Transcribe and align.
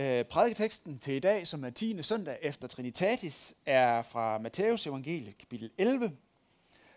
Øh, 0.00 0.24
prædiketeksten 0.24 0.98
til 0.98 1.14
i 1.14 1.18
dag, 1.18 1.46
som 1.46 1.64
er 1.64 1.70
10. 1.70 2.02
søndag 2.02 2.38
efter 2.42 2.68
Trinitatis, 2.68 3.54
er 3.66 4.02
fra 4.02 4.38
Matthæus 4.38 4.86
evangeliet, 4.86 5.38
kapitel 5.38 5.70
11, 5.78 6.16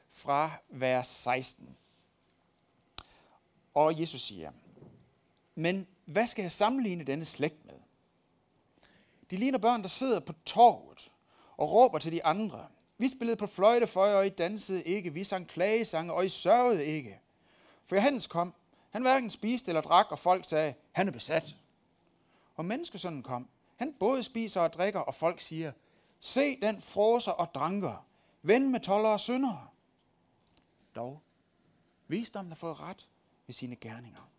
fra 0.10 0.52
vers 0.70 1.08
16. 1.08 1.78
Og 3.74 4.00
Jesus 4.00 4.22
siger, 4.22 4.52
men 5.56 5.88
hvad 6.06 6.28
skal 6.28 6.42
jeg 6.42 6.52
sammenligne 6.52 7.04
denne 7.04 7.26
slægt 7.26 7.66
med? 7.66 7.74
De 9.32 9.36
ligner 9.36 9.58
børn, 9.58 9.82
der 9.82 9.88
sidder 9.88 10.20
på 10.20 10.34
torvet 10.46 11.12
og 11.58 11.72
råber 11.72 12.00
til 12.00 12.12
de 12.12 12.24
andre. 12.24 12.68
Vi 12.98 13.10
spillede 13.10 13.38
på 13.38 13.48
fløjte 13.48 13.88
for 13.88 14.06
jer, 14.06 14.16
og 14.16 14.26
I 14.26 14.30
dansede 14.30 14.84
ikke. 14.84 15.14
Vi 15.14 15.24
sang 15.24 15.48
klagesange, 15.48 16.14
og 16.14 16.26
I 16.26 16.30
sørgede 16.30 16.86
ikke. 16.86 17.20
For 17.86 17.96
Johannes 17.96 18.28
kom. 18.28 18.54
Han 18.90 19.02
hverken 19.02 19.30
spiste 19.30 19.70
eller 19.70 19.82
drak, 19.82 20.12
og 20.12 20.20
folk 20.20 20.46
sagde, 20.46 20.74
han 20.92 21.08
er 21.08 21.12
besat. 21.12 21.56
Og 22.56 22.66
menneskesønnen 22.66 23.24
kom. 23.24 23.50
Han 23.76 23.94
både 24.00 24.24
spiser 24.24 24.62
og 24.62 24.74
drikker, 24.74 25.00
og 25.00 25.16
folk 25.16 25.42
siger, 25.42 25.72
se 26.20 26.62
den 26.62 26.82
froser 26.82 27.32
og 27.32 27.54
dranker. 27.54 28.06
Ven 28.42 28.72
med 28.72 28.80
toller 28.80 29.10
og 29.10 29.20
syndere. 29.20 29.68
Dog, 30.96 31.22
visdommen 32.08 32.52
har 32.52 32.56
fået 32.56 32.80
ret 32.80 33.08
ved 33.48 33.54
sine 33.54 33.76
gerninger. 33.76 34.30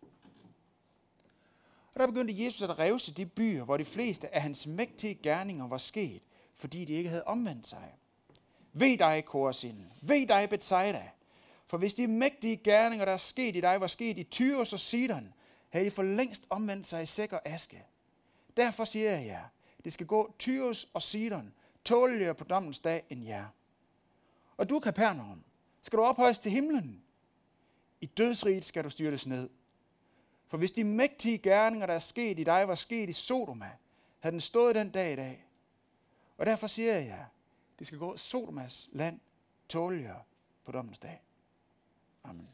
Og 1.93 1.99
der 1.99 2.07
begyndte 2.07 2.43
Jesus 2.43 2.61
at 2.61 2.79
revse 2.79 3.13
de 3.13 3.25
byer, 3.25 3.63
hvor 3.63 3.77
de 3.77 3.85
fleste 3.85 4.35
af 4.35 4.41
hans 4.41 4.67
mægtige 4.67 5.15
gerninger 5.15 5.67
var 5.67 5.77
sket, 5.77 6.21
fordi 6.55 6.85
de 6.85 6.93
ikke 6.93 7.09
havde 7.09 7.23
omvendt 7.23 7.67
sig. 7.67 7.95
Ved 8.73 8.97
dig, 8.97 9.25
Korasin. 9.25 9.93
Ved 10.01 10.27
dig, 10.27 10.49
Bethsaida. 10.49 11.09
For 11.67 11.77
hvis 11.77 11.93
de 11.93 12.07
mægtige 12.07 12.57
gerninger, 12.57 13.05
der 13.05 13.11
er 13.11 13.17
sket 13.17 13.55
i 13.55 13.61
dig, 13.61 13.81
var 13.81 13.87
sket 13.87 14.19
i 14.19 14.23
Tyros 14.23 14.73
og 14.73 14.79
Sidon, 14.79 15.33
havde 15.69 15.85
de 15.85 15.91
for 15.91 16.03
længst 16.03 16.43
omvendt 16.49 16.87
sig 16.87 17.03
i 17.03 17.05
sæk 17.05 17.33
og 17.33 17.41
aske. 17.45 17.83
Derfor 18.57 18.85
siger 18.85 19.11
jeg 19.11 19.25
jer, 19.25 19.43
det 19.83 19.93
skal 19.93 20.07
gå 20.07 20.35
Tyros 20.39 20.87
og 20.93 21.01
Sidon, 21.01 21.53
tåligere 21.85 22.35
på 22.35 22.43
dommens 22.43 22.79
dag 22.79 23.03
end 23.09 23.25
jer. 23.25 23.45
Og 24.57 24.69
du, 24.69 24.79
Kapernaum, 24.79 25.43
skal 25.81 25.97
du 25.97 26.03
ophøjes 26.03 26.39
til 26.39 26.51
himlen. 26.51 27.03
I 28.01 28.05
dødsriget 28.05 28.65
skal 28.65 28.83
du 28.83 28.89
styrtes 28.89 29.27
ned. 29.27 29.49
For 30.47 30.57
hvis 30.57 30.71
de 30.71 30.83
mægtige 30.83 31.37
gerninger, 31.37 31.85
der 31.85 31.93
er 31.93 31.99
sket 31.99 32.39
i 32.39 32.43
dig, 32.43 32.67
var 32.67 32.75
sket 32.75 33.09
i 33.09 33.13
Sodoma, 33.13 33.71
havde 34.19 34.31
den 34.31 34.41
stået 34.41 34.75
den 34.75 34.89
dag 34.89 35.13
i 35.13 35.15
dag. 35.15 35.45
Og 36.37 36.45
derfor 36.45 36.67
siger 36.67 36.93
jeg 36.93 37.05
jer, 37.05 37.25
det 37.79 37.87
skal 37.87 37.99
gå 37.99 38.17
Sodomas 38.17 38.89
land 38.91 39.19
tåligere 39.69 40.21
på 40.65 40.71
dommens 40.71 40.99
dag. 40.99 41.21
Amen. 42.23 42.49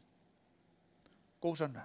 God 1.40 1.56
søndag. 1.56 1.82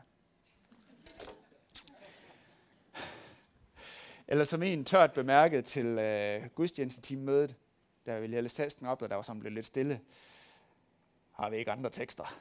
Eller 4.28 4.44
som 4.44 4.64
en 4.64 4.86
tørt 4.86 5.14
bemærket 5.14 5.66
til 5.66 5.86
øh, 5.86 6.44
gudstjenesteteam-mødet, 6.56 7.56
der 8.06 8.20
ville 8.20 8.36
jeg 8.36 8.44
læse 8.44 8.64
teksten 8.64 8.86
op, 8.86 9.02
og 9.02 9.10
der 9.10 9.16
var 9.16 9.22
sådan 9.22 9.40
blevet 9.40 9.54
lidt 9.54 9.66
stille. 9.66 10.00
Har 11.32 11.50
vi 11.50 11.58
ikke 11.58 11.72
andre 11.72 11.90
tekster? 11.90 12.24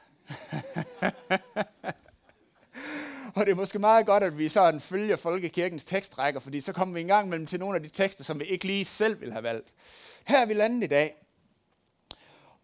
og 3.35 3.45
det 3.45 3.51
er 3.51 3.55
måske 3.55 3.79
meget 3.79 4.05
godt, 4.05 4.23
at 4.23 4.37
vi 4.37 4.49
sådan 4.49 4.79
følger 4.79 5.15
Folkekirkens 5.15 5.85
tekstrækker, 5.85 6.39
fordi 6.39 6.61
så 6.61 6.73
kommer 6.73 6.93
vi 6.93 7.01
en 7.01 7.07
gang 7.07 7.29
mellem 7.29 7.47
til 7.47 7.59
nogle 7.59 7.75
af 7.75 7.83
de 7.83 7.89
tekster, 7.89 8.23
som 8.23 8.39
vi 8.39 8.45
ikke 8.45 8.65
lige 8.65 8.85
selv 8.85 9.21
vil 9.21 9.31
have 9.31 9.43
valgt. 9.43 9.73
Her 10.25 10.41
er 10.41 10.45
vi 10.45 10.53
landet 10.53 10.83
i 10.83 10.87
dag. 10.87 11.15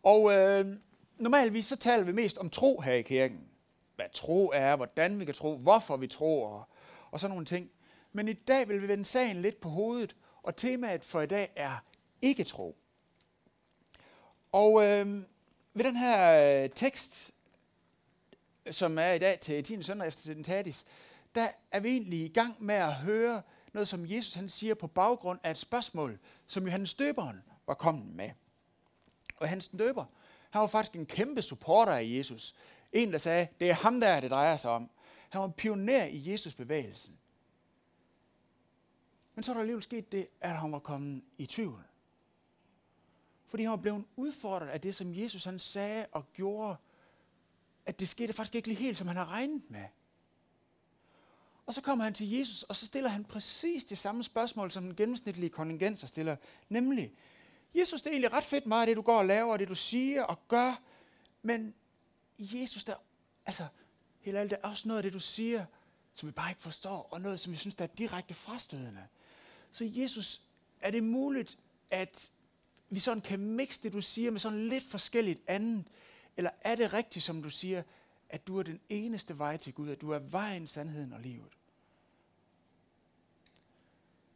Og 0.04 0.34
øh, 0.34 0.78
normalvis 1.18 1.66
så 1.66 1.76
taler 1.76 2.04
vi 2.04 2.12
mest 2.12 2.38
om 2.38 2.50
tro 2.50 2.82
her 2.82 2.94
i 2.94 3.02
kirken. 3.02 3.48
Hvad 3.96 4.06
tro 4.14 4.52
er, 4.54 4.76
hvordan 4.76 5.20
vi 5.20 5.26
kan 5.26 5.34
tro, 5.34 5.58
hvorfor 5.58 5.98
vi 5.98 6.08
tror, 6.08 6.48
og, 6.48 6.64
og 7.12 7.20
sådan 7.20 7.32
nogle 7.32 7.46
ting. 7.46 7.70
Men 8.14 8.28
i 8.28 8.34
dag 8.34 8.68
vil 8.68 8.82
vi 8.82 8.88
vende 8.88 9.06
sagen 9.06 9.42
lidt 9.42 9.60
på 9.60 9.70
hovedet, 9.70 10.16
og 10.44 10.56
temaet 10.56 11.04
for 11.04 11.22
i 11.22 11.26
dag 11.26 11.52
er 11.56 11.84
ikke 12.22 12.44
tro. 12.44 12.78
Og 14.52 14.84
øh, 14.84 15.08
ved 15.74 15.84
den 15.84 15.96
her 15.96 16.64
øh, 16.64 16.70
tekst, 16.70 17.32
som 18.72 18.98
er 18.98 19.12
i 19.12 19.20
dag 19.20 19.40
til 19.40 19.64
10. 19.64 19.84
søndag 19.84 20.08
efter 20.08 20.24
Trinitatis, 20.24 20.86
der 21.36 21.48
er 21.72 21.80
vi 21.80 21.90
egentlig 21.90 22.26
i 22.26 22.28
gang 22.28 22.56
med 22.64 22.76
at 22.76 22.94
høre 22.94 23.42
noget, 23.74 23.88
som 23.88 24.06
Jesus 24.06 24.34
han 24.34 24.50
siger 24.50 24.74
på 24.74 24.88
baggrund 24.88 25.40
af 25.44 25.52
et 25.52 25.58
spørgsmål, 25.58 26.20
som 26.48 26.64
Johannes 26.64 26.94
Døberen 26.94 27.44
var 27.68 27.74
kommet 27.74 28.16
med. 28.16 28.30
Og 29.38 29.50
Hans 29.50 29.68
Døber, 29.68 30.06
han 30.50 30.62
var 30.62 30.68
faktisk 30.68 30.96
en 30.96 31.06
kæmpe 31.06 31.42
supporter 31.42 31.92
af 31.92 32.04
Jesus. 32.06 32.56
En, 32.92 33.12
der 33.12 33.18
sagde, 33.18 33.48
det 33.60 33.70
er 33.70 33.74
ham 33.74 34.00
der, 34.00 34.20
det 34.20 34.32
drejer 34.32 34.58
sig 34.58 34.72
om. 34.72 34.90
Han 35.30 35.42
var 35.42 35.48
en 35.48 35.54
pioner 35.54 36.04
i 36.04 36.32
Jesus-bevægelsen. 36.32 37.18
Men 39.36 39.44
så 39.44 39.52
er 39.52 39.54
der 39.54 39.62
alligevel 39.62 39.84
sket 39.84 40.12
det, 40.12 40.28
at 40.42 40.50
han 40.50 40.72
var 40.72 40.80
kommet 40.80 41.24
i 41.38 41.46
tvivl. 41.46 41.84
Fordi 43.46 43.64
han 43.64 43.72
var 43.72 43.78
blevet 43.78 44.06
udfordret 44.16 44.68
af 44.68 44.82
det, 44.82 44.96
som 44.96 45.16
Jesus 45.16 45.44
han 45.44 45.60
sagde 45.60 46.06
og 46.12 46.34
gjorde, 46.34 46.76
at 47.86 48.00
det 48.00 48.08
skete 48.08 48.34
faktisk 48.34 48.56
ikke 48.56 48.68
lige 48.68 48.78
helt, 48.78 48.98
som 48.98 49.08
han 49.08 49.18
havde 49.18 49.30
regnet 49.30 49.64
med. 49.70 49.86
Og 51.66 51.74
så 51.74 51.82
kommer 51.82 52.04
han 52.04 52.14
til 52.14 52.32
Jesus, 52.32 52.64
og 52.64 52.76
så 52.76 52.88
stiller 52.88 53.10
han 53.10 53.24
præcis 53.24 53.86
det 53.86 53.98
samme 53.98 54.24
spørgsmål, 54.24 54.72
som 54.72 54.84
den 54.84 54.96
gennemsnitlige 54.96 55.50
kontingenser 55.50 56.08
stiller. 56.08 56.36
Nemlig, 56.70 57.14
Jesus, 57.76 58.02
det 58.02 58.08
er 58.08 58.12
egentlig 58.12 58.34
ret 58.34 58.44
fedt 58.44 58.66
meget, 58.66 58.88
det 58.88 58.98
du 58.98 59.02
går 59.02 59.18
og 59.18 59.26
laver, 59.26 59.54
og 59.54 59.60
det 59.60 59.68
du 59.68 59.76
siger 59.76 60.24
og 60.24 60.48
gør, 60.48 60.82
men 61.42 61.74
Jesus, 62.40 62.84
der, 62.84 62.96
altså, 63.46 63.68
helt 64.20 64.38
alt, 64.38 64.52
der 64.52 64.58
er 64.64 64.70
også 64.70 64.88
noget 64.88 64.98
af 64.98 65.04
det, 65.04 65.14
du 65.14 65.20
siger, 65.20 65.66
som 66.14 66.28
vi 66.28 66.32
bare 66.32 66.50
ikke 66.52 66.62
forstår, 66.62 67.08
og 67.12 67.22
noget, 67.22 67.40
som 67.40 67.52
vi 67.52 67.58
synes, 67.58 67.76
der 67.76 67.84
er 67.84 67.96
direkte 67.98 68.34
frastødende. 68.34 69.08
Så 69.74 69.92
Jesus, 69.96 70.42
er 70.82 70.92
det 70.92 71.04
muligt, 71.04 71.58
at 71.90 72.32
vi 72.90 73.00
sådan 73.00 73.22
kan 73.22 73.40
mixe 73.40 73.84
det, 73.84 73.94
du 73.94 74.02
siger, 74.02 74.32
med 74.32 74.40
sådan 74.40 74.68
lidt 74.68 74.84
forskelligt 74.84 75.42
andet? 75.48 75.86
Eller 76.38 76.50
er 76.62 76.76
det 76.76 76.94
rigtigt, 76.94 77.26
som 77.26 77.44
du 77.44 77.50
siger, 77.50 77.84
at 78.30 78.48
du 78.48 78.60
er 78.60 78.64
den 78.64 78.80
eneste 78.90 79.40
vej 79.40 79.58
til 79.58 79.74
Gud, 79.74 79.90
at 79.90 80.02
du 80.02 80.12
er 80.12 80.20
vejen, 80.20 80.68
sandheden 80.68 81.14
og 81.14 81.20
livet? 81.20 81.58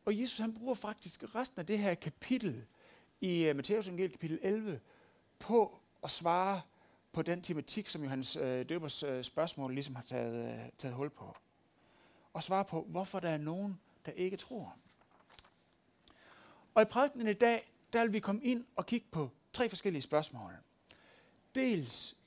Og 0.05 0.19
Jesus 0.19 0.37
han 0.37 0.53
bruger 0.53 0.75
faktisk 0.75 1.35
resten 1.35 1.59
af 1.59 1.65
det 1.65 1.79
her 1.79 1.95
kapitel 1.95 2.65
i 3.21 3.43
øh, 3.43 3.49
uh, 3.49 3.55
Matthæus 3.55 3.87
evangeliet 3.87 4.11
kapitel 4.11 4.39
11 4.41 4.79
på 5.39 5.79
at 6.03 6.11
svare 6.11 6.61
på 7.11 7.21
den 7.21 7.41
tematik, 7.41 7.87
som 7.87 8.03
Johannes 8.03 8.35
øh, 8.35 8.69
Døbers 8.69 9.03
øh, 9.03 9.23
spørgsmål 9.23 9.73
ligesom 9.73 9.95
har 9.95 10.03
taget, 10.03 10.53
øh, 10.53 10.69
taget 10.77 10.95
hul 10.95 11.09
på. 11.09 11.35
Og 12.33 12.43
svare 12.43 12.65
på, 12.65 12.81
hvorfor 12.81 13.19
der 13.19 13.29
er 13.29 13.37
nogen, 13.37 13.79
der 14.05 14.11
ikke 14.11 14.37
tror. 14.37 14.75
Og 16.77 16.83
i 16.83 16.85
prædiken 16.85 17.27
i 17.27 17.33
dag, 17.33 17.71
der 17.93 18.01
vil 18.01 18.13
vi 18.13 18.19
komme 18.19 18.43
ind 18.43 18.65
og 18.75 18.85
kigge 18.85 19.07
på 19.11 19.29
tre 19.53 19.69
forskellige 19.69 20.01
spørgsmål. 20.01 20.53
Dels, 21.55 22.17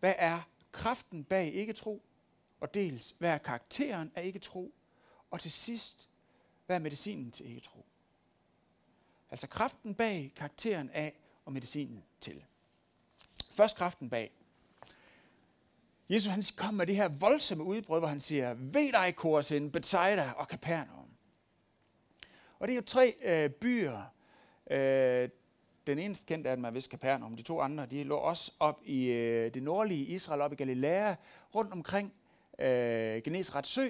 hvad 0.00 0.14
er 0.18 0.40
kraften 0.72 1.24
bag 1.24 1.54
ikke 1.54 1.72
tro? 1.72 2.02
Og 2.60 2.74
dels, 2.74 3.14
hvad 3.18 3.30
er 3.30 3.38
karakteren 3.38 4.12
af 4.14 4.24
ikke 4.24 4.38
tro? 4.38 4.74
Og 5.30 5.40
til 5.40 5.50
sidst, 5.50 6.08
hvad 6.66 6.76
er 6.76 6.80
medicinen 6.80 7.30
til 7.30 7.46
ikke 7.46 7.60
tro? 7.60 7.86
Altså 9.30 9.46
kraften 9.46 9.94
bag, 9.94 10.32
karakteren 10.36 10.90
af 10.90 11.14
og 11.44 11.52
medicinen 11.52 12.04
til. 12.20 12.44
Først 13.50 13.76
kraften 13.76 14.10
bag. 14.10 14.32
Jesus 16.08 16.32
han 16.32 16.42
kom 16.56 16.74
med 16.74 16.86
det 16.86 16.96
her 16.96 17.08
voldsomme 17.08 17.64
udbrud, 17.64 17.98
hvor 17.98 18.08
han 18.08 18.20
siger, 18.20 18.54
ved 18.54 18.92
dig, 18.92 19.16
Korsen, 19.16 19.70
Bethsaida 19.70 20.32
og 20.36 20.46
Capernaum. 20.46 20.97
Og 22.58 22.68
det 22.68 22.72
er 22.72 22.76
jo 22.76 22.82
tre 22.82 23.14
øh, 23.22 23.50
byer. 23.50 24.02
Øh, 24.70 25.28
den 25.86 25.98
eneste 25.98 26.26
kendte 26.26 26.48
er, 26.48 26.52
at 26.52 26.58
man 26.58 26.74
vidste 26.74 26.90
Capernaum. 26.90 27.36
De 27.36 27.42
to 27.42 27.60
andre, 27.60 27.86
de 27.86 28.04
lå 28.04 28.16
også 28.16 28.52
op 28.60 28.80
i 28.84 29.04
øh, 29.04 29.54
det 29.54 29.62
nordlige 29.62 30.04
Israel, 30.04 30.40
op 30.40 30.52
i 30.52 30.56
Galilea, 30.56 31.14
rundt 31.54 31.72
omkring 31.72 32.12
øh, 32.58 33.22
Genesrets 33.24 33.68
sø, 33.70 33.88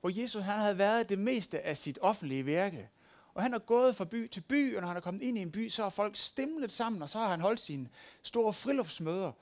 hvor 0.00 0.20
Jesus 0.20 0.42
han 0.42 0.58
havde 0.58 0.78
været 0.78 1.08
det 1.08 1.18
meste 1.18 1.60
af 1.60 1.76
sit 1.76 1.98
offentlige 2.02 2.44
virke. 2.44 2.88
Og 3.34 3.42
han 3.42 3.54
er 3.54 3.58
gået 3.58 3.96
fra 3.96 4.04
by 4.04 4.28
til 4.28 4.40
by, 4.40 4.76
og 4.76 4.80
når 4.80 4.88
han 4.88 4.96
er 4.96 5.00
kommet 5.00 5.22
ind 5.22 5.38
i 5.38 5.40
en 5.40 5.50
by, 5.50 5.68
så 5.68 5.82
har 5.82 5.90
folk 5.90 6.16
stemlet 6.16 6.72
sammen, 6.72 7.02
og 7.02 7.10
så 7.10 7.18
har 7.18 7.28
han 7.28 7.40
holdt 7.40 7.60
sine 7.60 7.88
store 8.22 8.52
friluftsmøder. 8.52 9.32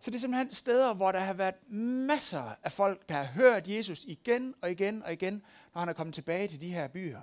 Så 0.00 0.10
det 0.10 0.16
er 0.16 0.20
simpelthen 0.20 0.52
steder, 0.52 0.94
hvor 0.94 1.12
der 1.12 1.18
har 1.18 1.32
været 1.32 1.70
masser 2.06 2.54
af 2.62 2.72
folk, 2.72 3.08
der 3.08 3.14
har 3.14 3.24
hørt 3.24 3.68
Jesus 3.68 4.04
igen 4.04 4.54
og 4.60 4.70
igen 4.70 5.02
og 5.02 5.12
igen, 5.12 5.42
når 5.74 5.80
han 5.80 5.88
er 5.88 5.92
kommet 5.92 6.14
tilbage 6.14 6.48
til 6.48 6.60
de 6.60 6.72
her 6.72 6.88
byer. 6.88 7.20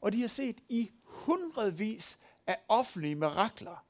Og 0.00 0.12
de 0.12 0.20
har 0.20 0.28
set 0.28 0.60
i 0.68 0.90
hundredvis 1.02 2.18
af 2.46 2.58
offentlige 2.68 3.14
mirakler. 3.14 3.84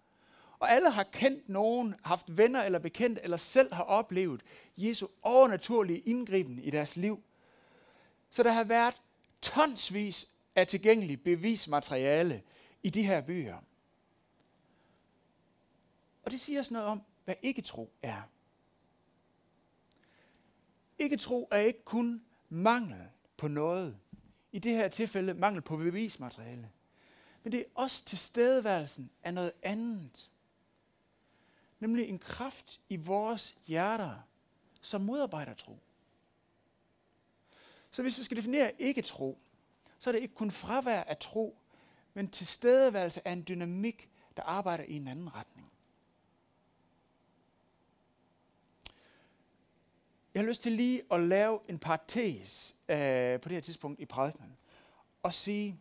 Og 0.59 0.71
alle 0.71 0.91
har 0.91 1.03
kendt 1.03 1.49
nogen, 1.49 1.95
haft 2.03 2.37
venner 2.37 2.63
eller 2.63 2.79
bekendt, 2.79 3.19
eller 3.23 3.37
selv 3.37 3.73
har 3.73 3.85
oplevet 3.85 4.43
Jesu 4.77 5.07
overnaturlige 5.23 5.99
indgriben 5.99 6.59
i 6.59 6.71
deres 6.71 6.97
liv. 6.97 7.23
Så 8.31 8.43
der 8.43 8.53
har 8.53 8.65
været 8.65 8.95
tonsvis 9.43 10.27
af 10.55 10.67
tilgængeligt 10.67 11.25
bevismateriale 11.25 12.43
i 12.83 12.91
de 12.91 13.03
her 13.03 13.21
byer. 13.21 13.57
Og 16.23 16.31
det 16.31 16.41
siger 16.41 16.61
os 16.61 16.71
noget 16.71 16.89
om, 16.89 17.03
hvad 17.25 17.35
ikke 17.43 17.63
tro 17.63 17.93
er. 18.03 18.23
Ikke 20.99 21.17
tro 21.17 21.49
er 21.51 21.59
ikke 21.59 21.85
kun 21.85 22.25
mangel 22.49 23.09
på 23.37 23.49
noget. 23.49 23.99
I 24.53 24.59
det 24.59 24.73
her 24.73 24.89
tilfælde 24.89 25.35
mangel 25.35 25.63
på 25.63 25.77
bevismateriale. 25.77 26.71
Men 27.43 27.53
det 27.53 27.61
er 27.61 27.65
også 27.75 28.05
tilstedeværelsen 28.05 29.11
af 29.23 29.35
noget 29.35 29.53
andet. 29.63 30.31
Nemlig 31.81 32.09
en 32.09 32.19
kraft 32.19 32.81
i 32.89 32.97
vores 32.97 33.57
hjerter, 33.67 34.15
som 34.81 35.01
modarbejder 35.01 35.55
tro. 35.55 35.79
Så 37.91 38.03
hvis 38.03 38.19
vi 38.19 38.23
skal 38.23 38.37
definere 38.37 38.73
ikke 38.79 39.03
tro, 39.03 39.39
så 39.99 40.11
er 40.11 40.13
det 40.13 40.23
ikke 40.23 40.35
kun 40.35 40.51
fravær 40.51 41.03
af 41.03 41.17
tro, 41.17 41.57
men 42.15 42.31
tilstedeværelse 42.31 43.29
af 43.29 43.33
en 43.33 43.45
dynamik, 43.49 44.11
der 44.37 44.43
arbejder 44.43 44.85
i 44.85 44.97
en 44.97 45.09
anden 45.09 45.35
retning. 45.35 45.73
Jeg 50.39 50.45
har 50.45 50.49
lyst 50.49 50.63
til 50.63 50.73
lige 50.73 51.03
at 51.11 51.21
lave 51.21 51.61
en 51.69 51.79
parentes 51.79 52.75
øh, 52.89 53.41
på 53.41 53.49
det 53.49 53.55
her 53.55 53.61
tidspunkt 53.61 54.01
i 54.01 54.05
prædikenen, 54.05 54.57
og 55.23 55.33
sige, 55.35 55.81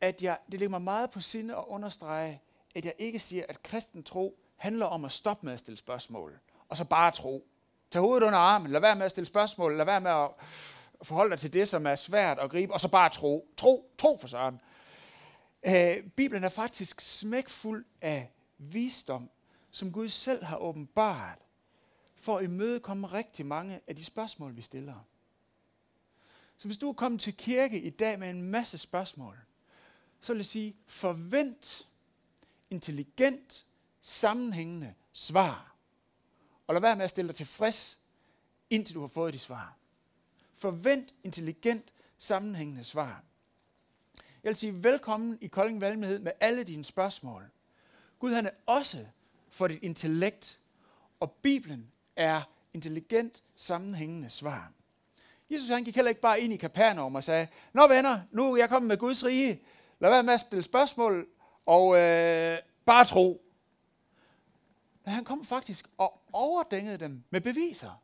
at 0.00 0.22
jeg, 0.22 0.38
det 0.46 0.60
ligger 0.60 0.70
mig 0.70 0.82
meget 0.82 1.10
på 1.10 1.20
sinde 1.20 1.56
at 1.56 1.64
understrege, 1.66 2.40
at 2.74 2.84
jeg 2.84 2.94
ikke 2.98 3.18
siger, 3.18 3.44
at 3.48 3.62
kristen 3.62 4.02
tro 4.02 4.38
handler 4.56 4.86
om 4.86 5.04
at 5.04 5.12
stoppe 5.12 5.46
med 5.46 5.52
at 5.52 5.58
stille 5.58 5.78
spørgsmål, 5.78 6.38
og 6.68 6.76
så 6.76 6.84
bare 6.84 7.10
tro. 7.10 7.46
Tag 7.90 8.00
hovedet 8.00 8.26
under 8.26 8.38
armen, 8.38 8.70
lad 8.70 8.80
være 8.80 8.96
med 8.96 9.04
at 9.04 9.10
stille 9.10 9.26
spørgsmål, 9.26 9.76
lad 9.76 9.84
være 9.84 10.00
med 10.00 10.10
at 10.10 10.30
forholde 11.02 11.30
dig 11.30 11.38
til 11.38 11.52
det, 11.52 11.68
som 11.68 11.86
er 11.86 11.94
svært 11.94 12.38
at 12.38 12.50
gribe, 12.50 12.72
og 12.72 12.80
så 12.80 12.90
bare 12.90 13.10
tro. 13.10 13.48
Tro, 13.56 13.92
tro 13.98 14.18
for 14.20 14.28
søren. 14.28 14.60
Øh, 15.66 15.96
Bibelen 16.16 16.44
er 16.44 16.48
faktisk 16.48 17.00
smækfuld 17.00 17.84
af 18.00 18.32
visdom, 18.58 19.30
som 19.70 19.92
Gud 19.92 20.08
selv 20.08 20.44
har 20.44 20.56
åbenbart, 20.56 21.38
for 22.22 22.38
at 22.38 22.44
imødekomme 22.44 23.06
rigtig 23.06 23.46
mange 23.46 23.80
af 23.86 23.96
de 23.96 24.04
spørgsmål, 24.04 24.56
vi 24.56 24.62
stiller. 24.62 25.06
Så 26.56 26.68
hvis 26.68 26.78
du 26.78 26.88
er 26.88 26.92
kommet 26.92 27.20
til 27.20 27.36
kirke 27.36 27.80
i 27.80 27.90
dag 27.90 28.18
med 28.18 28.30
en 28.30 28.42
masse 28.42 28.78
spørgsmål, 28.78 29.38
så 30.20 30.32
vil 30.32 30.38
jeg 30.38 30.46
sige, 30.46 30.76
forvent 30.86 31.88
intelligent, 32.70 33.66
sammenhængende 34.02 34.94
svar. 35.12 35.74
Og 36.66 36.74
lad 36.74 36.80
være 36.80 36.96
med 36.96 37.04
at 37.04 37.10
stille 37.10 37.28
dig 37.28 37.36
tilfreds, 37.36 37.98
indtil 38.70 38.94
du 38.94 39.00
har 39.00 39.08
fået 39.08 39.34
de 39.34 39.38
svar. 39.38 39.76
Forvent 40.54 41.14
intelligent, 41.24 41.92
sammenhængende 42.18 42.84
svar. 42.84 43.22
Jeg 44.42 44.48
vil 44.48 44.56
sige 44.56 44.84
velkommen 44.84 45.38
i 45.40 45.46
Kolding 45.46 45.80
Valgmenighed 45.80 46.18
med 46.18 46.32
alle 46.40 46.64
dine 46.64 46.84
spørgsmål. 46.84 47.50
Gud 48.18 48.32
han 48.32 48.46
er 48.46 48.50
også 48.66 49.06
for 49.50 49.68
dit 49.68 49.82
intellekt, 49.82 50.60
og 51.20 51.30
Bibelen 51.30 51.92
er 52.16 52.42
intelligent, 52.74 53.42
sammenhængende 53.56 54.30
svar. 54.30 54.72
Jesus 55.50 55.68
han 55.68 55.84
gik 55.84 55.94
heller 55.94 56.08
ikke 56.08 56.20
bare 56.20 56.40
ind 56.40 56.52
i 56.52 56.56
Kapernaum 56.56 57.14
og 57.14 57.24
sagde, 57.24 57.48
Nå 57.72 57.86
venner, 57.86 58.20
nu 58.30 58.52
er 58.52 58.56
jeg 58.56 58.68
kommet 58.68 58.88
med 58.88 58.96
Guds 58.96 59.24
rige. 59.24 59.62
Lad 60.00 60.10
være 60.10 60.22
med 60.22 60.34
at 60.34 60.40
stille 60.40 60.62
spørgsmål, 60.62 61.28
og 61.66 61.96
øh, 61.98 62.58
bare 62.84 63.04
tro. 63.04 63.44
Men 65.04 65.14
han 65.14 65.24
kom 65.24 65.44
faktisk 65.44 65.90
og 65.98 66.22
overdængede 66.32 66.98
dem 66.98 67.22
med 67.30 67.40
beviser. 67.40 68.02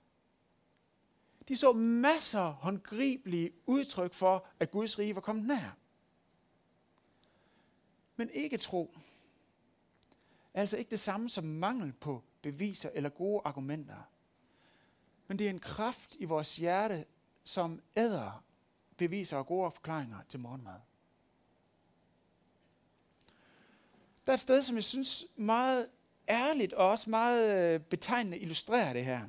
De 1.48 1.56
så 1.56 1.72
masser 1.72 2.40
af 2.40 2.52
håndgribelige 2.52 3.50
udtryk 3.66 4.14
for, 4.14 4.46
at 4.60 4.70
Guds 4.70 4.98
rige 4.98 5.14
var 5.14 5.20
kommet 5.20 5.46
nær. 5.46 5.76
Men 8.16 8.30
ikke 8.30 8.56
tro 8.56 8.94
er 10.54 10.60
altså 10.60 10.76
ikke 10.76 10.90
det 10.90 11.00
samme 11.00 11.28
som 11.28 11.44
mangel 11.44 11.92
på 11.92 12.22
beviser 12.42 12.90
eller 12.94 13.08
gode 13.08 13.42
argumenter. 13.44 14.08
Men 15.26 15.38
det 15.38 15.46
er 15.46 15.50
en 15.50 15.58
kraft 15.58 16.16
i 16.18 16.24
vores 16.24 16.56
hjerte, 16.56 17.04
som 17.44 17.82
æder 17.96 18.44
beviser 18.96 19.36
og 19.36 19.46
gode 19.46 19.70
forklaringer 19.70 20.18
til 20.28 20.40
morgenmad. 20.40 20.80
Der 24.26 24.32
er 24.32 24.34
et 24.34 24.40
sted, 24.40 24.62
som 24.62 24.76
jeg 24.76 24.84
synes 24.84 25.26
meget 25.36 25.88
ærligt 26.28 26.72
og 26.72 26.90
også 26.90 27.10
meget 27.10 27.74
øh, 27.74 27.80
betegnende 27.80 28.38
illustrerer 28.38 28.92
det 28.92 29.04
her. 29.04 29.20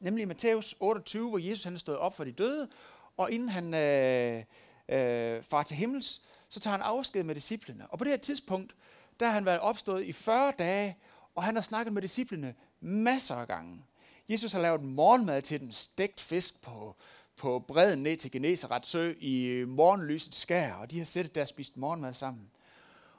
Nemlig 0.00 0.22
i 0.22 0.24
Matthæus 0.24 0.74
28, 0.80 1.28
hvor 1.28 1.38
Jesus 1.38 1.64
han 1.64 1.74
er 1.74 1.78
stået 1.78 1.98
op 1.98 2.16
for 2.16 2.24
de 2.24 2.32
døde, 2.32 2.68
og 3.16 3.32
inden 3.32 3.48
han 3.48 3.74
øh, 3.74 4.44
øh, 4.88 5.42
far 5.42 5.62
til 5.62 5.76
himmels, 5.76 6.22
så 6.48 6.60
tager 6.60 6.76
han 6.76 6.82
afsked 6.82 7.24
med 7.24 7.34
disciplene. 7.34 7.86
Og 7.90 7.98
på 7.98 8.04
det 8.04 8.10
her 8.12 8.18
tidspunkt, 8.18 8.74
der 9.20 9.26
har 9.26 9.32
han 9.32 9.44
været 9.44 9.60
opstået 9.60 10.04
i 10.04 10.12
40 10.12 10.52
dage, 10.58 10.96
og 11.38 11.44
han 11.44 11.54
har 11.54 11.62
snakket 11.62 11.92
med 11.92 12.02
disciplene 12.02 12.54
masser 12.80 13.34
af 13.34 13.48
gange. 13.48 13.84
Jesus 14.28 14.52
har 14.52 14.60
lavet 14.60 14.82
morgenmad 14.82 15.42
til 15.42 15.60
den, 15.60 15.72
stegt 15.72 16.20
fisk 16.20 16.62
på, 16.62 16.96
på 17.36 17.58
bredden 17.58 18.02
ned 18.02 18.16
til 18.16 18.30
Genesaret 18.30 18.86
sø 18.86 19.14
i 19.18 19.44
øh, 19.44 19.68
morgenlyset 19.68 20.34
skær, 20.34 20.74
og 20.74 20.90
de 20.90 20.98
har 20.98 21.04
sættet 21.04 21.34
der 21.34 21.42
og 21.42 21.48
spist 21.48 21.76
morgenmad 21.76 22.14
sammen. 22.14 22.50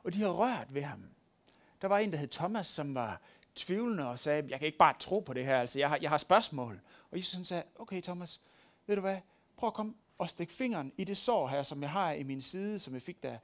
Og 0.03 0.13
de 0.13 0.21
har 0.21 0.29
rørt 0.29 0.73
ved 0.73 0.81
ham. 0.81 1.03
Der 1.81 1.87
var 1.87 1.97
en, 1.97 2.11
der 2.11 2.17
hed 2.17 2.27
Thomas, 2.27 2.67
som 2.67 2.95
var 2.95 3.21
tvivlende 3.55 4.09
og 4.09 4.19
sagde, 4.19 4.47
jeg 4.49 4.59
kan 4.59 4.65
ikke 4.65 4.77
bare 4.77 4.95
tro 4.99 5.19
på 5.19 5.33
det 5.33 5.45
her, 5.45 5.59
altså 5.59 5.79
jeg 5.79 5.89
har, 5.89 5.99
jeg 6.01 6.09
har 6.09 6.17
spørgsmål. 6.17 6.79
Og 7.11 7.17
Jesus 7.17 7.47
sagde, 7.47 7.63
okay 7.75 8.01
Thomas, 8.01 8.41
ved 8.87 8.95
du 8.95 9.01
hvad, 9.01 9.17
prøv 9.57 9.67
at 9.67 9.73
komme 9.73 9.93
og 10.17 10.29
stikke 10.29 10.53
fingeren 10.53 10.91
i 10.97 11.03
det 11.03 11.17
sår 11.17 11.47
her, 11.47 11.63
som 11.63 11.81
jeg 11.81 11.89
har 11.89 12.11
i 12.11 12.23
min 12.23 12.41
side, 12.41 12.79
som 12.79 12.93
jeg 12.93 13.01
fik, 13.01 13.23
da 13.23 13.39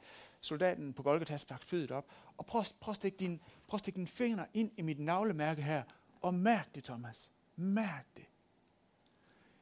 soldaten 0.46 0.94
på 0.94 1.04
Golgata 1.04 1.38
stak 1.38 1.62
spydet 1.62 1.92
op. 1.92 2.06
Og 2.38 2.46
prøv, 2.46 2.64
prøv, 2.80 2.92
at 2.92 2.96
stikke 2.96 3.18
din, 3.18 3.42
prøv 3.68 3.76
at 3.76 3.80
stikke 3.80 3.98
din 3.98 4.08
finger 4.08 4.46
ind 4.54 4.72
i 4.78 4.82
mit 4.82 5.00
navlemærke 5.00 5.62
her, 5.62 5.84
og 6.22 6.34
mærk 6.34 6.76
det, 6.76 6.84
Thomas. 6.84 7.32
Mærk 7.56 8.06
det. 8.18 8.26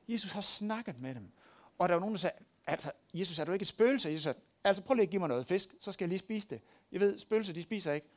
Jesus 0.08 0.32
har 0.32 0.42
snakket 0.42 1.02
med 1.02 1.16
dem. 1.16 1.32
Og 1.78 1.90
der 1.90 1.96
var 1.96 2.00
nogen, 2.00 2.16
der 2.16 2.20
sagde, 2.20 2.36
altså, 2.68 2.92
Jesus, 3.14 3.40
er 3.40 3.46
du 3.46 3.52
ikke 3.52 3.64
et 3.64 3.68
spøgelse? 3.68 4.10
Jesus 4.10 4.24
sagde, 4.24 4.40
altså 4.64 4.84
prøv 4.84 4.96
lige 4.96 5.04
at 5.04 5.10
give 5.10 5.20
mig 5.20 5.30
noget 5.30 5.46
fisk, 5.46 5.76
så 5.80 5.92
skal 5.92 6.06
jeg 6.06 6.10
lige 6.10 6.20
spise 6.20 6.50
det. 6.50 6.62
Jeg 6.92 7.00
ved, 7.00 7.20
spøgelser, 7.20 7.54
de 7.54 7.64
spiser 7.64 7.94
ikke. 7.94 8.08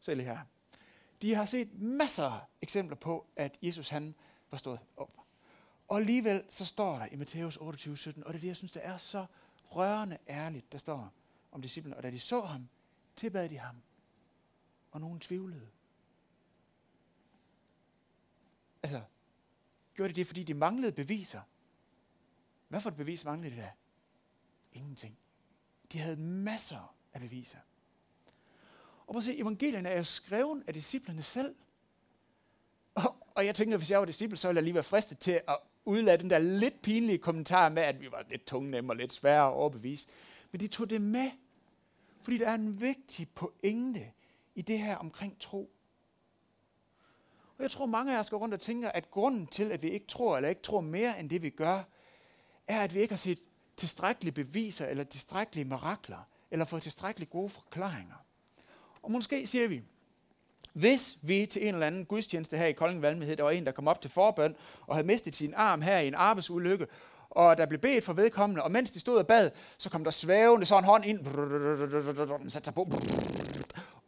Se 0.00 0.14
lige 0.14 0.26
her. 0.26 0.38
De 1.22 1.34
har 1.34 1.44
set 1.44 1.80
masser 1.80 2.24
af 2.24 2.40
eksempler 2.62 2.96
på, 2.96 3.26
at 3.36 3.58
Jesus 3.62 3.88
han 3.88 4.14
var 4.50 4.58
stået 4.58 4.80
op. 4.96 5.12
Og 5.88 5.98
alligevel 5.98 6.42
så 6.48 6.66
står 6.66 6.98
der 6.98 7.06
i 7.10 7.16
Matthæus 7.16 7.56
28, 7.56 7.96
17, 7.96 8.24
og 8.24 8.32
det 8.32 8.38
er 8.38 8.40
det, 8.40 8.48
jeg 8.48 8.56
synes, 8.56 8.72
der 8.72 8.80
er 8.80 8.96
så 8.96 9.26
rørende 9.64 10.18
ærligt, 10.28 10.72
der 10.72 10.78
står 10.78 11.12
om 11.52 11.62
disciplen. 11.62 11.94
Og 11.94 12.02
da 12.02 12.10
de 12.10 12.18
så 12.18 12.40
ham, 12.40 12.68
tilbad 13.16 13.48
de 13.48 13.58
ham. 13.58 13.76
Og 14.92 15.00
nogen 15.00 15.20
tvivlede. 15.20 15.68
Altså, 18.82 19.02
gjorde 19.94 20.08
de 20.08 20.14
det, 20.14 20.26
fordi 20.26 20.42
de 20.42 20.54
manglede 20.54 20.92
beviser? 20.92 21.40
Hvad 22.68 22.80
for 22.80 22.90
et 22.90 22.96
bevis 22.96 23.24
manglede 23.24 23.56
de 23.56 23.60
da? 23.60 23.70
Ingenting. 24.72 25.18
De 25.92 25.98
havde 25.98 26.16
masser 26.16 26.94
af 27.12 27.20
beviser. 27.20 27.58
Og 29.06 29.06
prøv 29.06 29.16
at 29.16 29.24
se, 29.24 29.38
evangelierne 29.38 29.88
er 29.88 29.96
jo 29.96 30.04
skrevet 30.04 30.64
af 30.66 30.74
disciplerne 30.74 31.22
selv. 31.22 31.54
Og, 32.94 33.16
og 33.34 33.46
jeg 33.46 33.54
tænker, 33.54 33.76
hvis 33.76 33.90
jeg 33.90 33.98
var 33.98 34.04
disciple, 34.04 34.36
så 34.36 34.48
ville 34.48 34.56
jeg 34.58 34.64
lige 34.64 34.74
være 34.74 34.82
fristet 34.82 35.18
til 35.18 35.40
at 35.48 35.58
udlade 35.84 36.18
den 36.18 36.30
der 36.30 36.38
lidt 36.38 36.82
pinlige 36.82 37.18
kommentar 37.18 37.68
med, 37.68 37.82
at 37.82 38.00
vi 38.00 38.10
var 38.10 38.24
lidt 38.30 38.46
tunge 38.46 38.90
og 38.90 38.96
lidt 38.96 39.12
svære 39.12 39.46
at 39.46 39.52
overbevise. 39.52 40.08
Men 40.52 40.60
de 40.60 40.68
tog 40.68 40.90
det 40.90 41.00
med, 41.00 41.30
fordi 42.20 42.38
der 42.38 42.48
er 42.48 42.54
en 42.54 42.80
vigtig 42.80 43.28
pointe 43.34 44.12
i 44.54 44.62
det 44.62 44.78
her 44.78 44.96
omkring 44.96 45.40
tro. 45.40 45.70
Og 47.58 47.62
jeg 47.62 47.70
tror, 47.70 47.86
mange 47.86 48.16
af 48.16 48.20
os 48.20 48.30
går 48.30 48.38
rundt 48.38 48.54
og 48.54 48.60
tænker, 48.60 48.88
at 48.88 49.10
grunden 49.10 49.46
til, 49.46 49.72
at 49.72 49.82
vi 49.82 49.88
ikke 49.88 50.06
tror, 50.06 50.36
eller 50.36 50.48
ikke 50.48 50.62
tror 50.62 50.80
mere 50.80 51.20
end 51.20 51.30
det, 51.30 51.42
vi 51.42 51.50
gør, 51.50 51.82
er, 52.68 52.80
at 52.80 52.94
vi 52.94 53.00
ikke 53.00 53.12
har 53.12 53.18
set 53.18 53.38
tilstrækkelige 53.76 54.32
beviser, 54.32 54.86
eller 54.86 55.04
tilstrækkelige 55.04 55.64
mirakler, 55.64 56.28
eller 56.50 56.64
fået 56.64 56.82
tilstrækkeligt 56.82 57.30
gode 57.30 57.48
forklaringer. 57.48 58.14
Og 59.02 59.10
måske 59.10 59.46
siger 59.46 59.68
vi, 59.68 59.82
hvis 60.72 61.18
vi 61.22 61.46
til 61.46 61.68
en 61.68 61.74
eller 61.74 61.86
anden 61.86 62.04
gudstjeneste 62.04 62.56
her 62.56 62.66
i 62.66 62.72
Kolding 62.72 63.02
Valmighed, 63.02 63.36
der 63.36 63.42
var 63.42 63.50
en, 63.50 63.66
der 63.66 63.72
kom 63.72 63.88
op 63.88 64.00
til 64.00 64.10
forbøn 64.10 64.56
og 64.86 64.94
havde 64.94 65.06
mistet 65.06 65.34
sin 65.34 65.54
arm 65.54 65.82
her 65.82 65.98
i 65.98 66.08
en 66.08 66.14
arbejdsulykke, 66.14 66.86
og 67.30 67.56
der 67.56 67.66
blev 67.66 67.80
bedt 67.80 68.04
for 68.04 68.12
vedkommende, 68.12 68.62
og 68.62 68.70
mens 68.70 68.90
de 68.90 69.00
stod 69.00 69.18
og 69.18 69.26
bad, 69.26 69.50
så 69.78 69.90
kom 69.90 70.04
der 70.04 70.10
svævende 70.10 70.66
så 70.66 70.78
en 70.78 70.84
hånd 70.84 71.04
ind, 71.04 71.24
den 72.38 72.50
satte 72.50 72.64
sig 72.66 72.74
på, 72.74 72.90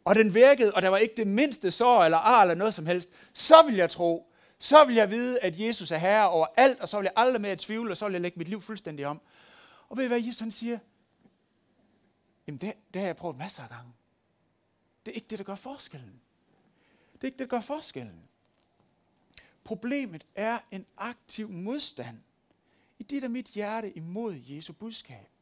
og 0.05 0.15
den 0.15 0.33
virkede, 0.33 0.73
og 0.73 0.81
der 0.81 0.89
var 0.89 0.97
ikke 0.97 1.15
det 1.17 1.27
mindste 1.27 1.71
sår 1.71 2.03
eller 2.03 2.17
ar 2.17 2.41
eller 2.41 2.55
noget 2.55 2.73
som 2.73 2.85
helst, 2.85 3.09
så 3.33 3.61
vil 3.65 3.75
jeg 3.75 3.89
tro, 3.89 4.31
så 4.59 4.85
vil 4.85 4.95
jeg 4.95 5.11
vide, 5.11 5.39
at 5.39 5.59
Jesus 5.59 5.91
er 5.91 5.97
herre 5.97 6.29
over 6.29 6.47
alt, 6.57 6.79
og 6.79 6.89
så 6.89 6.97
vil 6.97 7.03
jeg 7.03 7.13
aldrig 7.15 7.41
mere 7.41 7.55
tvivle, 7.55 7.91
og 7.91 7.97
så 7.97 8.05
vil 8.05 8.11
jeg 8.11 8.21
lægge 8.21 8.37
mit 8.37 8.47
liv 8.47 8.61
fuldstændig 8.61 9.05
om. 9.05 9.21
Og 9.89 9.97
ved 9.97 10.05
I 10.05 10.07
hvad 10.07 10.21
Jesus 10.21 10.39
han 10.39 10.51
siger? 10.51 10.79
Jamen 12.47 12.57
det, 12.57 12.73
det 12.93 13.01
har 13.01 13.07
jeg 13.07 13.15
prøvet 13.15 13.37
masser 13.37 13.63
af 13.63 13.69
gange. 13.69 13.91
Det 15.05 15.11
er 15.11 15.15
ikke 15.15 15.27
det, 15.27 15.39
der 15.39 15.45
gør 15.45 15.55
forskellen. 15.55 16.21
Det 17.13 17.21
er 17.21 17.25
ikke 17.25 17.37
det, 17.37 17.49
der 17.49 17.55
gør 17.57 17.61
forskellen. 17.61 18.29
Problemet 19.63 20.25
er 20.35 20.59
en 20.71 20.85
aktiv 20.97 21.49
modstand 21.49 22.17
i 22.99 23.03
dit 23.03 23.23
og 23.23 23.31
mit 23.31 23.47
hjerte 23.47 23.97
imod 23.97 24.41
Jesu 24.47 24.73
budskab. 24.73 25.34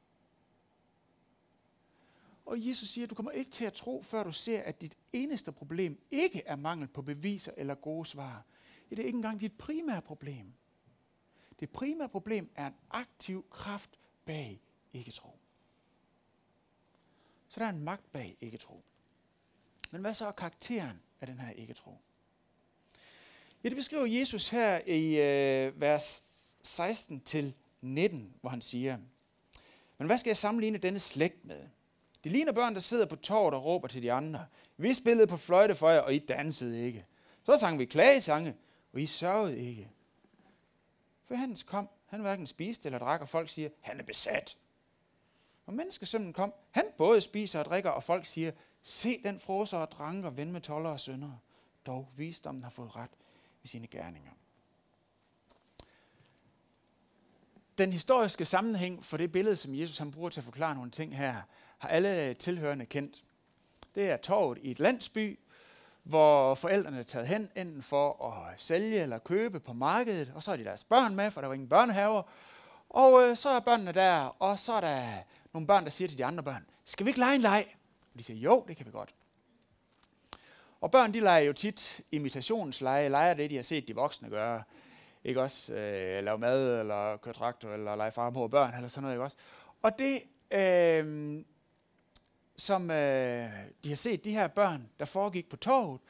Og 2.46 2.68
Jesus 2.68 2.90
siger, 2.90 3.06
at 3.06 3.10
du 3.10 3.16
kommer 3.16 3.32
ikke 3.32 3.52
til 3.52 3.66
at 3.66 3.74
tro, 3.74 4.02
før 4.02 4.24
du 4.24 4.32
ser, 4.32 4.62
at 4.62 4.82
dit 4.82 4.98
eneste 5.14 5.52
problem 5.52 6.02
ikke 6.12 6.44
er 6.46 6.56
mangel 6.56 6.88
på 6.88 7.02
beviser 7.02 7.52
eller 7.58 7.76
gode 7.76 8.06
svar. 8.06 8.46
Det 8.90 9.00
er 9.00 9.04
ikke 9.04 9.16
engang 9.16 9.40
dit 9.40 9.58
primære 9.58 10.02
problem. 10.02 10.54
Det 11.60 11.70
primære 11.70 12.10
problem 12.10 12.50
er 12.56 12.68
en 12.68 12.74
aktiv 12.90 13.46
kraft 13.50 14.00
bag 14.26 14.62
ikke-tro. 14.94 15.40
Så 17.48 17.60
der 17.60 17.66
er 17.66 17.70
en 17.70 17.84
magt 17.84 18.12
bag 18.12 18.38
ikke-tro. 18.42 18.84
Men 19.92 20.02
hvad 20.02 20.14
så 20.14 20.28
er 20.28 20.32
karakteren 20.32 21.02
af 21.22 21.28
den 21.28 21.40
her 21.40 21.50
ikke-tro? 21.52 21.98
Ja, 23.64 23.70
det 23.70 23.76
beskriver 23.76 24.06
Jesus 24.06 24.50
her 24.50 24.82
i 24.88 25.20
øh, 25.20 25.82
vers 25.82 26.24
16 26.64 27.22
til 27.22 27.54
19, 27.82 28.34
hvor 28.42 28.50
han 28.50 28.62
siger, 28.62 28.98
Men 29.98 30.08
hvad 30.08 30.18
skal 30.18 30.30
jeg 30.30 30.38
sammenligne 30.38 30.78
denne 30.78 31.00
slægt 31.00 31.46
med? 31.46 31.68
De 32.24 32.30
ligner 32.30 32.52
børn, 32.52 32.74
der 32.74 32.80
sidder 32.80 33.06
på 33.06 33.16
torvet 33.16 33.54
og 33.54 33.66
råber 33.66 33.88
til 33.88 34.02
de 34.02 34.12
andre. 34.12 34.46
Vi 34.78 34.94
spillede 34.94 35.28
på 35.28 35.38
fløjte 35.38 35.76
for 35.76 35.90
jer, 35.90 36.00
og 36.00 36.16
I 36.16 36.20
dansede 36.20 36.86
ikke. 36.86 37.06
Så 37.44 37.58
sang 37.58 37.80
vi 37.80 37.86
klagesange, 37.86 38.56
og 38.94 39.02
I 39.02 39.06
sørgede 39.06 39.60
ikke. 39.60 39.90
For 41.26 41.36
Hans 41.36 41.64
kom, 41.64 41.90
han 42.06 42.22
hverken 42.22 42.48
spiste 42.48 42.88
eller 42.88 43.00
drak, 43.00 43.22
og 43.22 43.30
folk 43.30 43.50
siger, 43.50 43.70
han 43.82 44.00
er 44.00 44.04
besat. 44.04 44.58
Og 45.66 45.74
menneskesømmen 45.74 46.34
kom, 46.34 46.54
han 46.72 46.86
både 46.98 47.22
spiser 47.22 47.60
og 47.60 47.66
drikker, 47.66 47.90
og 47.90 48.04
folk 48.04 48.26
siger, 48.26 48.52
se 48.84 49.24
den 49.24 49.40
froser 49.40 49.78
og 49.78 49.92
dranker 49.92 50.30
ven 50.30 50.52
med 50.52 50.62
toller 50.62 50.90
og 50.90 51.00
sønder. 51.00 51.32
Dog 51.86 52.10
visdommen 52.16 52.64
har 52.64 52.70
fået 52.70 52.96
ret 52.96 53.12
i 53.64 53.68
sine 53.68 53.88
gerninger. 53.88 54.32
Den 57.78 57.92
historiske 57.92 58.46
sammenhæng 58.46 59.06
for 59.06 59.18
det 59.18 59.32
billede, 59.32 59.56
som 59.56 59.76
Jesus 59.76 59.98
han 59.98 60.12
bruger 60.12 60.30
til 60.30 60.40
at 60.40 60.44
forklare 60.44 60.76
nogle 60.76 60.92
ting 60.92 61.18
her, 61.18 61.42
har 61.84 61.90
alle 61.90 62.34
tilhørende 62.34 62.86
kendt. 62.86 63.24
Det 63.96 64.10
er 64.10 64.18
torvet 64.18 64.58
i 64.62 64.72
et 64.72 64.80
landsby, 64.80 65.40
hvor 66.04 66.56
forældrene 66.56 67.00
er 67.00 67.04
taget 67.04 67.28
hen, 67.28 67.50
enten 67.56 67.82
for 67.82 68.26
at 68.26 68.62
sælge 68.62 69.02
eller 69.02 69.18
købe 69.18 69.60
på 69.60 69.74
markedet, 69.74 70.32
og 70.36 70.44
så 70.44 70.52
er 70.52 70.56
de 70.56 70.64
deres 70.64 70.84
børn 70.84 71.16
med, 71.16 71.32
for 71.32 71.42
der 71.42 71.48
var 71.48 71.54
ingen 71.54 71.70
børnehaver. 71.70 72.24
Og 72.90 73.24
øh, 73.24 73.38
så 73.38 73.50
er 73.50 73.60
børnene 73.60 73.92
der, 73.92 74.36
og 74.40 74.60
så 74.60 74.74
er 74.74 74.82
der 74.82 75.08
nogle 75.54 75.68
børn, 75.68 75.84
der 75.84 75.90
siger 75.90 76.08
til 76.08 76.18
de 76.18 76.26
andre 76.26 76.44
børn, 76.44 76.66
skal 76.86 77.06
vi 77.06 77.10
ikke 77.10 77.20
lege 77.20 77.36
en 77.36 77.42
leg? 77.42 77.66
Og 78.14 78.20
de 78.20 78.24
siger, 78.24 78.40
jo, 78.40 78.66
det 78.68 78.78
kan 78.78 78.86
vi 78.86 78.92
godt. 78.92 79.16
Og 80.82 80.92
børn, 80.92 81.14
de 81.14 81.20
leger 81.20 81.46
jo 81.46 81.54
tit 81.54 82.02
imitationsleje, 82.12 83.10
leger 83.10 83.34
det, 83.34 83.50
de 83.50 83.56
har 83.56 83.64
set 83.64 83.88
de 83.88 83.96
voksne 83.96 84.30
gøre. 84.30 84.64
Ikke 85.24 85.42
også 85.42 85.74
øh, 85.74 86.24
lave 86.24 86.38
mad, 86.38 86.80
eller 86.80 87.18
køre 87.18 87.34
traktor, 87.34 87.70
eller 87.70 87.96
lege 87.96 88.12
far, 88.12 88.30
mor 88.30 88.44
og 88.44 88.52
børn, 88.52 88.74
eller 88.76 88.88
sådan 88.88 89.02
noget, 89.02 89.16
ikke 89.16 89.24
også? 89.24 89.38
Og 89.82 90.00
det, 90.00 90.22
øh, 90.52 91.44
som 92.58 92.92
øh, 92.92 93.50
de 93.84 93.90
har 93.90 93.96
set, 93.96 94.26
de 94.26 94.32
her 94.32 94.48
børn, 94.48 94.90
der 95.00 95.06
foregik 95.06 95.50
på 95.50 95.58
torvet, 95.58 96.02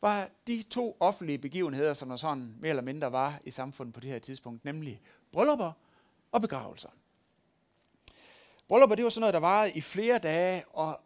var 0.00 0.28
de 0.46 0.62
to 0.62 0.96
offentlige 1.00 1.38
begivenheder, 1.38 1.94
som 1.94 2.08
der 2.08 2.16
sådan 2.16 2.54
mere 2.60 2.70
eller 2.70 2.82
mindre 2.82 3.12
var 3.12 3.40
i 3.44 3.50
samfundet 3.50 3.94
på 3.94 4.00
det 4.00 4.10
her 4.10 4.18
tidspunkt, 4.18 4.64
nemlig 4.64 5.00
bryllupper 5.32 5.72
og 6.32 6.40
begravelser. 6.40 6.88
Bryllupper, 8.68 8.96
det 8.96 9.04
var 9.04 9.10
sådan 9.10 9.20
noget, 9.20 9.34
der 9.34 9.40
varede 9.40 9.72
i 9.74 9.80
flere 9.80 10.18
dage, 10.18 10.64
og 10.68 11.00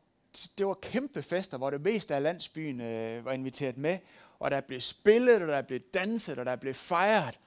det 0.58 0.66
var 0.66 0.74
kæmpe 0.74 1.22
fester, 1.22 1.58
hvor 1.58 1.70
det 1.70 1.80
meste 1.80 2.14
af 2.14 2.22
landsbyen 2.22 2.80
øh, 2.80 3.24
var 3.24 3.32
inviteret 3.32 3.78
med, 3.78 3.98
og 4.38 4.50
der 4.50 4.60
blev 4.60 4.80
spillet, 4.80 5.42
og 5.42 5.48
der 5.48 5.62
blev 5.62 5.80
danset, 5.94 6.38
og 6.38 6.46
der 6.46 6.56
blev 6.56 6.74
fejret. 6.74 7.38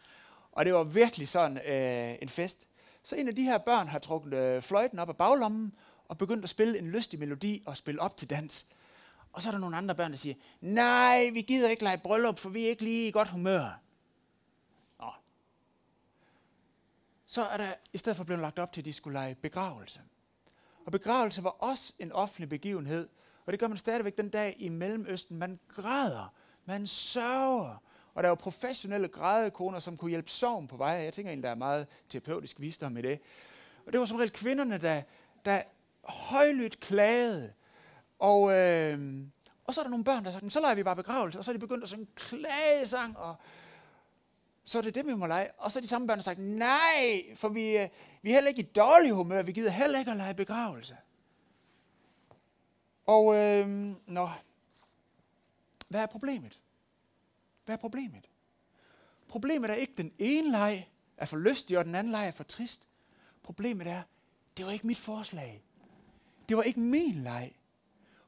Og 0.52 0.66
det 0.66 0.74
var 0.74 0.84
virkelig 0.84 1.28
sådan 1.28 1.58
øh, 1.58 2.18
en 2.22 2.30
fest. 2.30 2.68
Så 3.04 3.16
en 3.16 3.28
af 3.28 3.36
de 3.36 3.44
her 3.44 3.58
børn 3.58 3.88
har 3.88 4.00
trukket 4.00 4.34
øh, 4.34 4.62
fløjten 4.62 5.00
op 5.00 5.10
af 5.10 5.18
baglommen, 5.18 5.74
og 6.08 6.18
begyndte 6.18 6.44
at 6.44 6.50
spille 6.50 6.80
en 6.80 6.88
lystig 6.88 7.20
melodi 7.20 7.64
og 7.66 7.78
spille 7.78 8.02
op 8.02 8.18
til 8.18 8.30
dans. 8.30 8.66
Og 9.34 9.42
så 9.42 9.50
er 9.50 9.52
der 9.52 9.60
nogle 9.60 9.78
andre 9.78 9.96
børn, 9.96 10.12
der 10.12 10.18
siger, 10.18 10.36
nej, 10.62 11.30
vi 11.34 11.42
gider 11.42 11.70
ikke 11.70 11.84
lege 11.84 11.98
bryllup, 11.98 12.40
for 12.40 12.50
vi 12.50 12.66
er 12.66 12.70
ikke 12.70 12.84
lige 12.84 13.08
i 13.08 13.12
godt 13.12 13.30
humør. 13.30 13.80
Nå. 15.00 15.12
Så 17.26 17.46
er 17.46 17.58
der 17.58 17.74
i 17.94 17.98
stedet 17.98 18.18
for 18.18 18.24
blevet 18.24 18.42
lagt 18.42 18.60
op 18.60 18.74
til, 18.74 18.82
at 18.82 18.86
de 18.86 18.94
skulle 18.94 19.14
lege 19.20 19.36
begravelse. 19.36 20.02
Og 20.86 20.92
begravelse 20.92 21.44
var 21.44 21.50
også 21.50 21.94
en 22.00 22.12
offentlig 22.12 22.50
begivenhed, 22.50 23.10
og 23.46 23.52
det 23.52 23.60
gør 23.60 23.68
man 23.68 23.78
stadigvæk 23.78 24.18
den 24.18 24.30
dag 24.30 24.56
i 24.60 24.70
Mellemøsten. 24.70 25.38
Man 25.38 25.60
græder, 25.68 26.34
man 26.66 26.88
sørger, 26.88 27.82
og 28.16 28.24
der 28.24 28.30
var 28.30 28.36
professionelle 28.36 29.08
grædekoner, 29.08 29.80
som 29.80 29.98
kunne 29.98 30.10
hjælpe 30.10 30.30
sorgen 30.30 30.68
på 30.68 30.78
vej. 30.78 30.90
Jeg 30.90 31.14
tænker 31.14 31.32
egentlig, 31.32 31.44
der 31.44 31.50
er 31.50 31.56
meget 31.56 31.88
terapeutisk 32.10 32.60
visdom 32.60 32.98
i 32.98 33.02
det. 33.02 33.20
Og 33.86 33.92
det 33.92 34.00
var 34.00 34.06
som 34.06 34.18
regel 34.18 34.32
kvinderne, 34.32 34.78
der, 34.78 35.02
der 35.46 35.62
højlydt 36.06 36.80
klagede. 36.80 37.54
Og, 38.20 38.52
øh, 38.52 39.28
og 39.66 39.74
så 39.74 39.82
er 39.82 39.84
der 39.84 39.90
nogle 39.90 40.06
børn, 40.06 40.26
der 40.26 40.32
sagde, 40.32 40.50
så 40.50 40.60
leger 40.60 40.76
vi 40.76 40.84
bare 40.84 40.96
begravelse. 40.96 41.40
Og 41.40 41.44
så 41.44 41.52
er 41.52 41.54
de 41.54 41.60
begyndt 41.60 41.84
at 41.84 41.90
synge 41.90 42.08
klagesang, 42.16 43.18
og 43.18 43.36
så 44.66 44.78
er 44.78 44.82
det 44.82 44.96
det, 44.96 45.08
vi 45.08 45.14
må 45.14 45.28
lege. 45.28 45.52
Og 45.58 45.72
så 45.72 45.80
er 45.80 45.82
de 45.82 45.88
samme 45.88 46.08
børn, 46.08 46.18
der 46.18 46.24
sagt, 46.24 46.40
nej, 46.40 47.22
for 47.36 47.50
vi, 47.50 47.78
øh, 47.78 47.90
vi 48.22 48.30
er 48.30 48.34
heller 48.34 48.50
ikke 48.50 48.62
i 48.62 48.72
dårlig 48.76 49.12
humør, 49.12 49.42
vi 49.42 49.52
gider 49.52 49.72
heller 49.72 50.00
ikke 50.00 50.12
at 50.12 50.18
lege 50.18 50.34
begravelse. 50.34 50.98
Og 53.06 53.36
øh, 53.36 53.68
nå, 54.08 54.30
hvad 55.88 56.02
er 56.02 56.06
problemet? 56.06 56.60
Hvad 57.66 57.76
er 57.76 57.80
problemet? 57.80 58.30
Problemet 59.28 59.70
er 59.70 59.74
ikke 59.74 59.94
den 59.98 60.14
ene 60.20 60.52
leg 60.52 60.90
er 61.18 61.26
for 61.26 61.38
lystig, 61.38 61.78
og 61.78 61.86
den 61.86 61.96
anden 61.96 62.12
leg 62.12 62.28
er 62.28 62.32
for 62.32 62.44
trist. 62.44 62.88
Problemet 63.44 63.88
er, 63.88 64.02
det 64.58 64.66
var 64.66 64.72
ikke 64.72 64.88
mit 64.88 64.98
forslag. 64.98 65.65
Det 66.50 66.58
var 66.58 66.64
ikke 66.64 66.80
min 66.80 67.14
leg. 67.14 67.52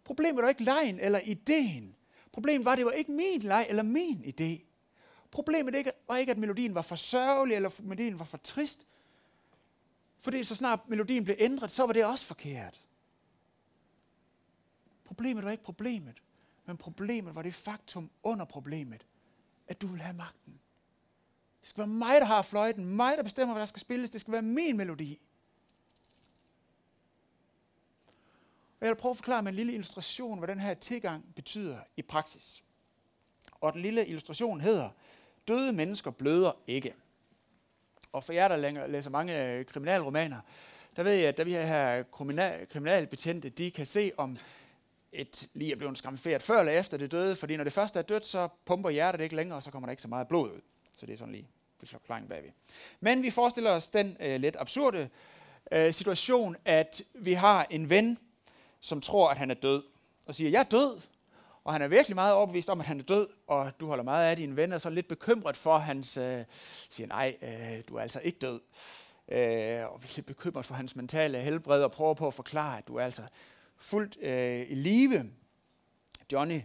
Problemet 0.04 0.44
var 0.44 0.50
ikke 0.50 0.64
lejen 0.64 1.00
eller 1.00 1.20
ideen. 1.20 1.96
Problemet 2.32 2.66
var, 2.66 2.72
at 2.72 2.78
det 2.78 2.86
var 2.86 2.92
ikke 2.92 3.12
min 3.12 3.40
leg 3.40 3.66
eller 3.70 3.84
min 3.84 4.24
idé. 4.26 4.64
Problemet 5.32 5.94
var 6.08 6.18
ikke, 6.18 6.32
at 6.32 6.38
melodien 6.38 6.76
var 6.76 6.82
for 6.82 6.96
sørgelig, 6.96 7.56
eller 7.56 7.82
melodien 7.82 8.20
var 8.20 8.26
for 8.26 8.38
trist. 8.38 8.88
Fordi 10.20 10.44
så 10.44 10.56
snart 10.56 10.90
melodien 10.90 11.24
blev 11.24 11.36
ændret, 11.40 11.72
så 11.72 11.86
var 11.86 11.94
det 11.94 12.06
også 12.06 12.26
forkert. 12.26 12.82
Problemet 15.06 15.44
var 15.44 15.52
ikke 15.52 15.64
problemet, 15.64 16.24
men 16.66 16.78
problemet 16.78 17.36
var 17.36 17.42
det 17.42 17.54
faktum 17.54 18.10
under 18.24 18.46
problemet, 18.46 19.06
at 19.68 19.82
du 19.82 19.88
vil 19.88 20.02
have 20.02 20.16
magten. 20.16 20.60
Det 21.62 21.70
skal 21.70 21.82
være 21.82 21.88
mig, 21.88 22.22
der 22.22 22.26
har 22.26 22.42
fløjten, 22.42 22.86
mig, 22.86 23.18
der 23.18 23.24
bestemmer, 23.24 23.54
hvad 23.54 23.62
der 23.62 23.66
skal 23.66 23.80
spilles. 23.80 24.10
Det 24.10 24.22
skal 24.22 24.32
være 24.32 24.42
min 24.42 24.78
melodi. 24.78 25.20
Jeg 28.82 28.90
vil 28.90 28.96
prøve 28.96 29.12
at 29.12 29.18
forklare 29.18 29.44
med 29.44 29.52
en 29.52 29.56
lille 29.56 29.74
illustration, 29.74 30.38
hvad 30.38 30.48
den 30.48 30.60
her 30.60 30.74
tilgang 30.74 31.36
betyder 31.36 31.78
i 31.98 32.02
praksis. 32.02 32.64
Og 33.52 33.74
den 33.74 33.82
lille 33.82 34.08
illustration 34.08 34.62
hedder, 34.62 34.90
døde 35.48 35.74
mennesker 35.74 36.12
bløder 36.12 36.52
ikke. 36.68 36.94
Og 38.12 38.24
for 38.24 38.34
jer, 38.34 38.48
der 38.48 38.88
læser 38.88 39.10
mange 39.10 39.46
øh, 39.46 39.66
kriminalromaner, 39.66 40.42
der 40.96 41.04
ved 41.04 41.14
jeg, 41.14 41.28
at 41.28 41.38
der 41.38 41.44
vi 41.44 41.52
her 41.52 42.04
kriminal, 42.04 42.68
kriminalbetjente, 42.68 43.50
de 43.50 43.72
kan 43.72 43.86
se, 43.86 44.12
om 44.18 44.38
et 45.12 45.50
lige 45.54 45.72
er 45.72 45.76
blevet 45.76 45.98
skamferet 45.98 46.42
før 46.42 46.60
eller 46.60 46.72
efter 46.72 46.98
det 46.98 47.12
døde, 47.12 47.36
fordi 47.36 47.58
når 47.58 47.64
det 47.64 47.74
første 47.74 48.00
er 48.00 48.04
dødt, 48.04 48.26
så 48.26 48.48
pumper 48.66 48.90
hjertet 48.90 49.22
ikke 49.22 49.36
længere, 49.36 49.58
og 49.58 49.64
så 49.64 49.72
kommer 49.72 49.88
der 49.88 49.92
ikke 49.92 50.02
så 50.02 50.08
meget 50.08 50.28
blod 50.28 50.50
ud. 50.52 50.62
Så 50.94 51.06
det 51.06 51.14
er 51.14 51.18
sådan 51.18 51.34
lige 51.34 51.48
forklaring 51.86 52.30
bagved. 52.30 52.50
Men 53.00 53.24
vi 53.24 53.30
forestiller 53.30 53.72
os 53.72 53.90
den 53.90 54.18
øh, 54.20 54.40
lidt 54.40 54.56
absurde 54.60 55.10
øh, 55.72 55.94
situation, 55.94 56.56
at 56.66 57.02
vi 57.14 57.34
har 57.34 57.68
en 57.70 57.90
ven, 57.90 58.18
som 58.80 59.02
tror, 59.02 59.30
at 59.30 59.38
han 59.38 59.52
er 59.52 59.56
død, 59.56 59.84
og 60.26 60.36
siger, 60.36 60.50
jeg 60.50 60.60
er 60.60 60.64
død, 60.64 61.02
og 61.64 61.74
han 61.74 61.82
er 61.82 61.88
virkelig 61.88 62.16
meget 62.16 62.34
overbevist 62.34 62.70
om, 62.70 62.80
at 62.80 62.86
han 62.86 63.00
er 63.00 63.04
død, 63.04 63.28
og 63.48 63.72
du 63.80 63.88
holder 63.88 64.04
meget 64.04 64.30
af 64.30 64.36
dine 64.36 64.56
venner, 64.56 64.76
og 64.76 64.82
så 64.82 64.90
er 64.90 64.94
lidt 64.94 65.08
bekymret 65.08 65.58
for 65.58 65.78
hans, 65.78 66.18
øh, 66.18 66.44
siger, 66.90 67.08
nej, 67.08 67.38
øh, 67.42 67.84
du 67.88 67.96
er 67.96 68.02
altså 68.02 68.20
ikke 68.20 68.40
død. 68.40 68.62
Øh, 69.30 69.92
og 69.92 70.04
vi 70.04 70.06
er 70.06 70.14
lidt 70.16 70.26
bekymret 70.26 70.66
for 70.66 70.76
hans 70.76 70.96
mentale 70.96 71.38
helbred, 71.38 71.84
og 71.84 71.92
prøver 71.92 72.14
på 72.14 72.28
at 72.28 72.34
forklare, 72.34 72.78
at 72.78 72.88
du 72.88 72.96
er 72.96 73.06
altså 73.06 73.22
fuldt 73.78 74.18
øh, 74.22 74.72
i 74.72 74.76
live. 74.76 75.30
Johnny, 76.32 76.62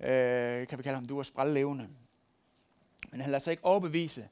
øh, 0.00 0.66
kan 0.66 0.78
vi 0.78 0.82
kalde 0.82 0.94
ham, 0.94 1.06
du 1.06 1.18
er 1.18 1.22
sprællevende. 1.22 1.88
Men 3.10 3.20
han 3.20 3.30
lader 3.30 3.38
sig 3.38 3.50
ikke 3.50 3.64
overbevise. 3.64 4.28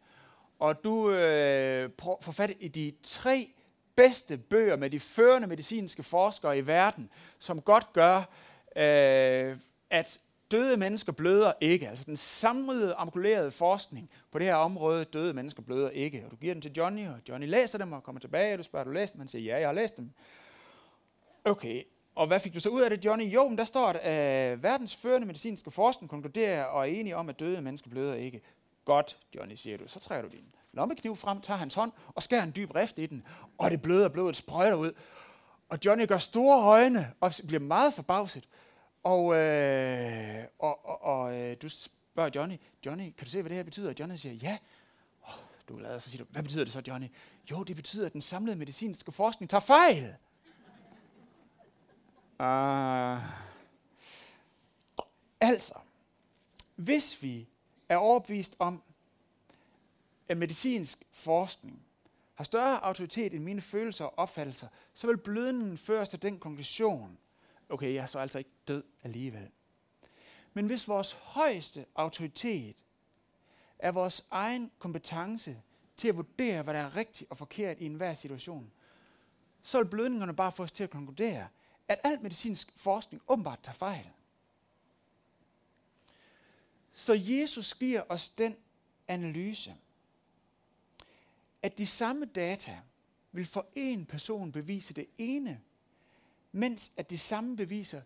Og 0.59 0.85
du 0.85 1.11
øh, 1.11 1.91
får 1.99 2.33
fat 2.33 2.53
i 2.61 2.69
de 2.69 2.93
tre 3.03 3.55
bedste 3.97 4.39
bøger 4.39 4.77
med 4.77 4.91
de 4.91 5.01
førende 5.01 5.49
medicinske 5.49 6.03
forskere 6.03 6.59
i 6.59 6.67
verden, 6.67 7.11
som 7.39 7.61
godt 7.61 7.93
gør, 7.93 8.17
øh, 8.77 9.57
at 9.91 10.21
døde 10.51 10.77
mennesker 10.77 11.13
bløder 11.13 11.53
ikke. 11.61 11.89
Altså 11.89 12.05
den 12.05 12.17
samlede, 12.17 12.95
ambulerede 12.95 13.51
forskning 13.51 14.11
på 14.31 14.39
det 14.39 14.47
her 14.47 14.55
område, 14.55 15.05
døde 15.05 15.35
mennesker 15.35 15.63
bløder 15.63 15.91
ikke. 15.91 16.23
Og 16.25 16.31
du 16.31 16.37
giver 16.37 16.55
dem 16.55 16.61
til 16.61 16.73
Johnny, 16.73 17.09
og 17.09 17.17
Johnny 17.29 17.47
læser 17.47 17.79
dem 17.79 17.93
og 17.93 18.03
kommer 18.03 18.21
tilbage, 18.21 18.55
og 18.55 18.59
du 18.59 18.63
spørger, 18.63 18.85
du 18.85 18.91
læst 18.91 19.13
dem? 19.13 19.21
Han 19.21 19.29
siger, 19.29 19.45
ja, 19.45 19.61
jeg 19.61 19.69
har 19.69 19.75
læst 19.75 19.97
dem. 19.97 20.11
Okay, 21.45 21.83
og 22.15 22.27
hvad 22.27 22.41
fik 22.41 22.55
du 22.55 22.61
så 22.61 22.69
ud 22.69 22.81
af 22.81 22.91
det, 22.91 23.05
Johnny? 23.05 23.25
Jo, 23.25 23.49
men 23.49 23.59
der 23.59 23.65
står, 23.65 23.87
at 23.89 24.53
øh, 24.53 24.63
verdens 24.63 24.97
førende 24.97 25.27
medicinske 25.27 25.71
forskning 25.71 26.11
konkluderer 26.11 26.65
og 26.65 26.81
er 26.81 26.93
enige 26.93 27.17
om, 27.17 27.29
at 27.29 27.41
døde 27.41 27.63
mennesker 27.63 27.91
bløder 27.91 28.15
ikke. 28.15 28.41
Godt, 28.85 29.19
Johnny, 29.35 29.55
siger 29.55 29.79
du. 29.79 29.85
Så 29.87 30.01
trækker 30.01 30.29
du 30.29 30.37
din 30.37 30.55
lommekniv 30.73 31.17
frem, 31.17 31.41
tager 31.41 31.59
hans 31.59 31.75
hånd 31.75 31.93
og 32.15 32.23
skærer 32.23 32.43
en 32.43 32.53
dyb 32.57 32.75
rift 32.75 32.99
i 32.99 33.07
den, 33.07 33.27
og 33.59 33.71
det 33.71 33.83
bløder, 33.83 34.09
blodet 34.09 34.37
sprøjter 34.37 34.75
ud. 34.75 34.93
Og 35.69 35.79
Johnny 35.85 36.09
gør 36.09 36.19
store 36.19 36.65
øjne 36.65 37.13
og 37.21 37.33
bliver 37.47 37.61
meget 37.61 37.95
forbavset. 37.95 38.49
Og, 39.03 39.35
øh, 39.35 40.45
og, 40.59 40.87
og, 40.87 41.03
og 41.03 41.41
øh, 41.41 41.57
du 41.63 41.69
spørger 41.69 42.31
Johnny, 42.35 42.57
Johnny, 42.87 43.03
kan 43.03 43.25
du 43.25 43.31
se, 43.31 43.43
hvad 43.43 43.49
det 43.49 43.57
her 43.57 43.65
betyder? 43.65 43.89
Og 43.89 43.95
Johnny 44.01 44.17
siger, 44.17 44.35
ja, 44.35 44.59
oh, 45.23 45.35
Du 45.69 45.75
er 45.75 45.79
glad, 45.79 46.01
så 46.01 46.11
siger 46.11 46.25
du, 46.25 46.31
hvad 46.33 46.43
betyder 46.43 46.65
det 46.65 46.73
så, 46.73 46.83
Johnny? 46.89 47.07
Jo, 47.51 47.63
det 47.63 47.77
betyder, 47.77 48.07
at 48.07 48.13
den 48.13 48.23
samlede 48.23 48.57
medicinske 48.57 49.13
forskning 49.13 49.51
tager 49.51 49.61
fejl. 49.61 50.15
Uh, 52.41 53.23
altså, 55.41 55.75
hvis 56.77 57.23
vi 57.23 57.49
er 57.89 57.97
overbevist 57.97 58.57
om, 58.59 58.83
at 60.33 60.39
medicinsk 60.39 61.03
forskning 61.11 61.83
har 62.35 62.45
større 62.45 62.85
autoritet 62.85 63.35
end 63.35 63.45
mine 63.45 63.61
følelser 63.61 64.05
og 64.05 64.19
opfattelser, 64.19 64.69
så 64.95 65.07
vil 65.07 65.17
blødningen 65.17 65.79
føre 65.79 66.07
til 66.07 66.23
den 66.23 66.39
konklusion, 66.39 67.19
okay, 67.69 67.95
jeg 67.95 68.03
er 68.03 68.07
så 68.07 68.19
altså 68.19 68.39
ikke 68.39 68.51
død 68.69 68.85
alligevel. 69.03 69.51
Men 70.55 70.67
hvis 70.67 70.89
vores 70.89 71.13
højeste 71.13 71.87
autoritet 71.95 72.77
er 73.79 73.93
vores 73.93 74.27
egen 74.31 74.71
kompetence 74.79 75.63
til 75.97 76.09
at 76.09 76.17
vurdere, 76.17 76.63
hvad 76.63 76.75
der 76.75 76.81
er 76.81 76.97
rigtigt 76.97 77.31
og 77.31 77.37
forkert 77.37 77.81
i 77.81 77.87
enhver 77.87 78.15
situation, 78.15 78.73
så 79.63 79.79
vil 79.79 79.91
blødningerne 79.91 80.37
bare 80.37 80.53
få 80.53 80.63
os 80.63 80.73
til 80.73 80.85
at 80.85 80.91
konkludere, 80.91 81.49
at 81.89 82.01
al 82.05 82.23
medicinsk 82.23 82.73
forskning 82.77 83.23
åbenbart 83.29 83.61
tager 83.63 83.75
fejl. 83.75 84.09
Så 86.93 87.21
Jesus 87.21 87.75
giver 87.75 88.03
os 88.09 88.29
den 88.29 88.57
analyse, 89.09 89.75
at 91.63 91.79
de 91.79 91.87
samme 91.87 92.25
data 92.25 92.81
vil 93.33 93.47
for 93.47 93.67
en 93.75 94.07
person 94.07 94.53
bevise 94.53 94.95
det 94.95 95.07
ene, 95.19 95.61
mens 96.53 96.93
at 96.97 97.11
de 97.11 97.19
samme 97.19 97.57
beviser 97.57 98.03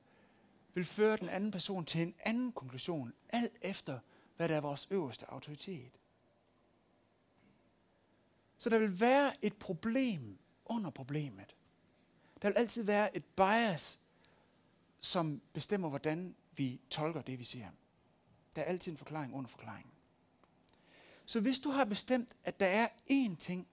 vil 0.74 0.84
føre 0.84 1.16
den 1.16 1.28
anden 1.28 1.50
person 1.50 1.84
til 1.84 2.02
en 2.02 2.14
anden 2.24 2.52
konklusion, 2.52 3.12
alt 3.28 3.52
efter 3.60 3.98
hvad 4.36 4.48
der 4.48 4.56
er 4.56 4.60
vores 4.60 4.88
øverste 4.90 5.30
autoritet. 5.30 5.92
Så 8.58 8.70
der 8.70 8.78
vil 8.78 9.00
være 9.00 9.44
et 9.44 9.56
problem 9.56 10.38
under 10.64 10.90
problemet. 10.90 11.56
Der 12.42 12.48
vil 12.48 12.56
altid 12.56 12.82
være 12.82 13.16
et 13.16 13.24
bias, 13.24 13.98
som 15.00 15.40
bestemmer, 15.52 15.88
hvordan 15.88 16.34
vi 16.56 16.80
tolker 16.90 17.22
det, 17.22 17.38
vi 17.38 17.44
ser. 17.44 17.66
Der 18.56 18.62
er 18.62 18.66
altid 18.66 18.92
en 18.92 18.98
forklaring 18.98 19.34
under 19.34 19.48
forklaringen. 19.48 19.92
Så 21.26 21.40
hvis 21.40 21.58
du 21.58 21.70
har 21.70 21.84
bestemt, 21.84 22.36
at 22.44 22.60
der 22.60 22.66
er 22.66 22.88
én 23.10 23.36
ting, 23.36 23.68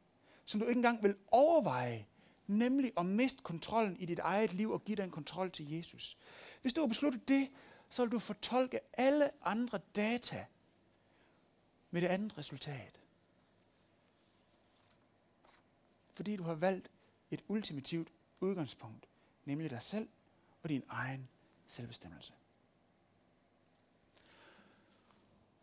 som 0.46 0.60
du 0.60 0.66
ikke 0.66 0.80
engang 0.80 1.04
vil 1.04 1.16
overveje, 1.28 2.08
nemlig 2.48 2.92
at 2.98 3.06
miste 3.06 3.44
kontrollen 3.44 3.98
i 4.00 4.06
dit 4.06 4.20
eget 4.20 4.54
liv 4.54 4.72
og 4.72 4.86
give 4.86 4.98
den 4.98 5.12
kontrol 5.12 5.52
til 5.52 5.72
Jesus. 5.72 6.18
Hvis 6.62 6.74
du 6.74 6.82
har 6.82 6.88
besluttet 6.88 7.28
det, 7.28 7.50
så 7.90 8.04
vil 8.04 8.12
du 8.12 8.20
fortolke 8.20 8.80
alle 8.94 9.46
andre 9.46 9.80
data 9.96 10.46
med 11.92 12.02
det 12.02 12.08
andet 12.08 12.38
resultat. 12.38 13.00
Fordi 16.12 16.36
du 16.36 16.44
har 16.44 16.54
valgt 16.54 16.92
et 17.32 17.44
ultimativt 17.48 18.08
udgangspunkt, 18.40 19.08
nemlig 19.46 19.70
dig 19.70 19.82
selv 19.82 20.10
og 20.64 20.70
din 20.70 20.84
egen 20.90 21.30
selvbestemmelse. 21.68 22.34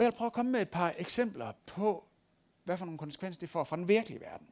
Og 0.01 0.05
jeg 0.05 0.13
vil 0.13 0.17
prøve 0.17 0.27
at 0.27 0.33
komme 0.33 0.53
med 0.53 0.63
et 0.63 0.71
par 0.71 0.95
eksempler 0.99 1.53
på, 1.67 2.05
hvad 2.65 2.77
for 2.77 2.85
nogle 2.85 2.99
konsekvenser 2.99 3.41
det 3.41 3.49
får 3.49 3.65
fra 3.65 3.77
den 3.77 3.89
virkelige 3.89 4.21
verden. 4.21 4.47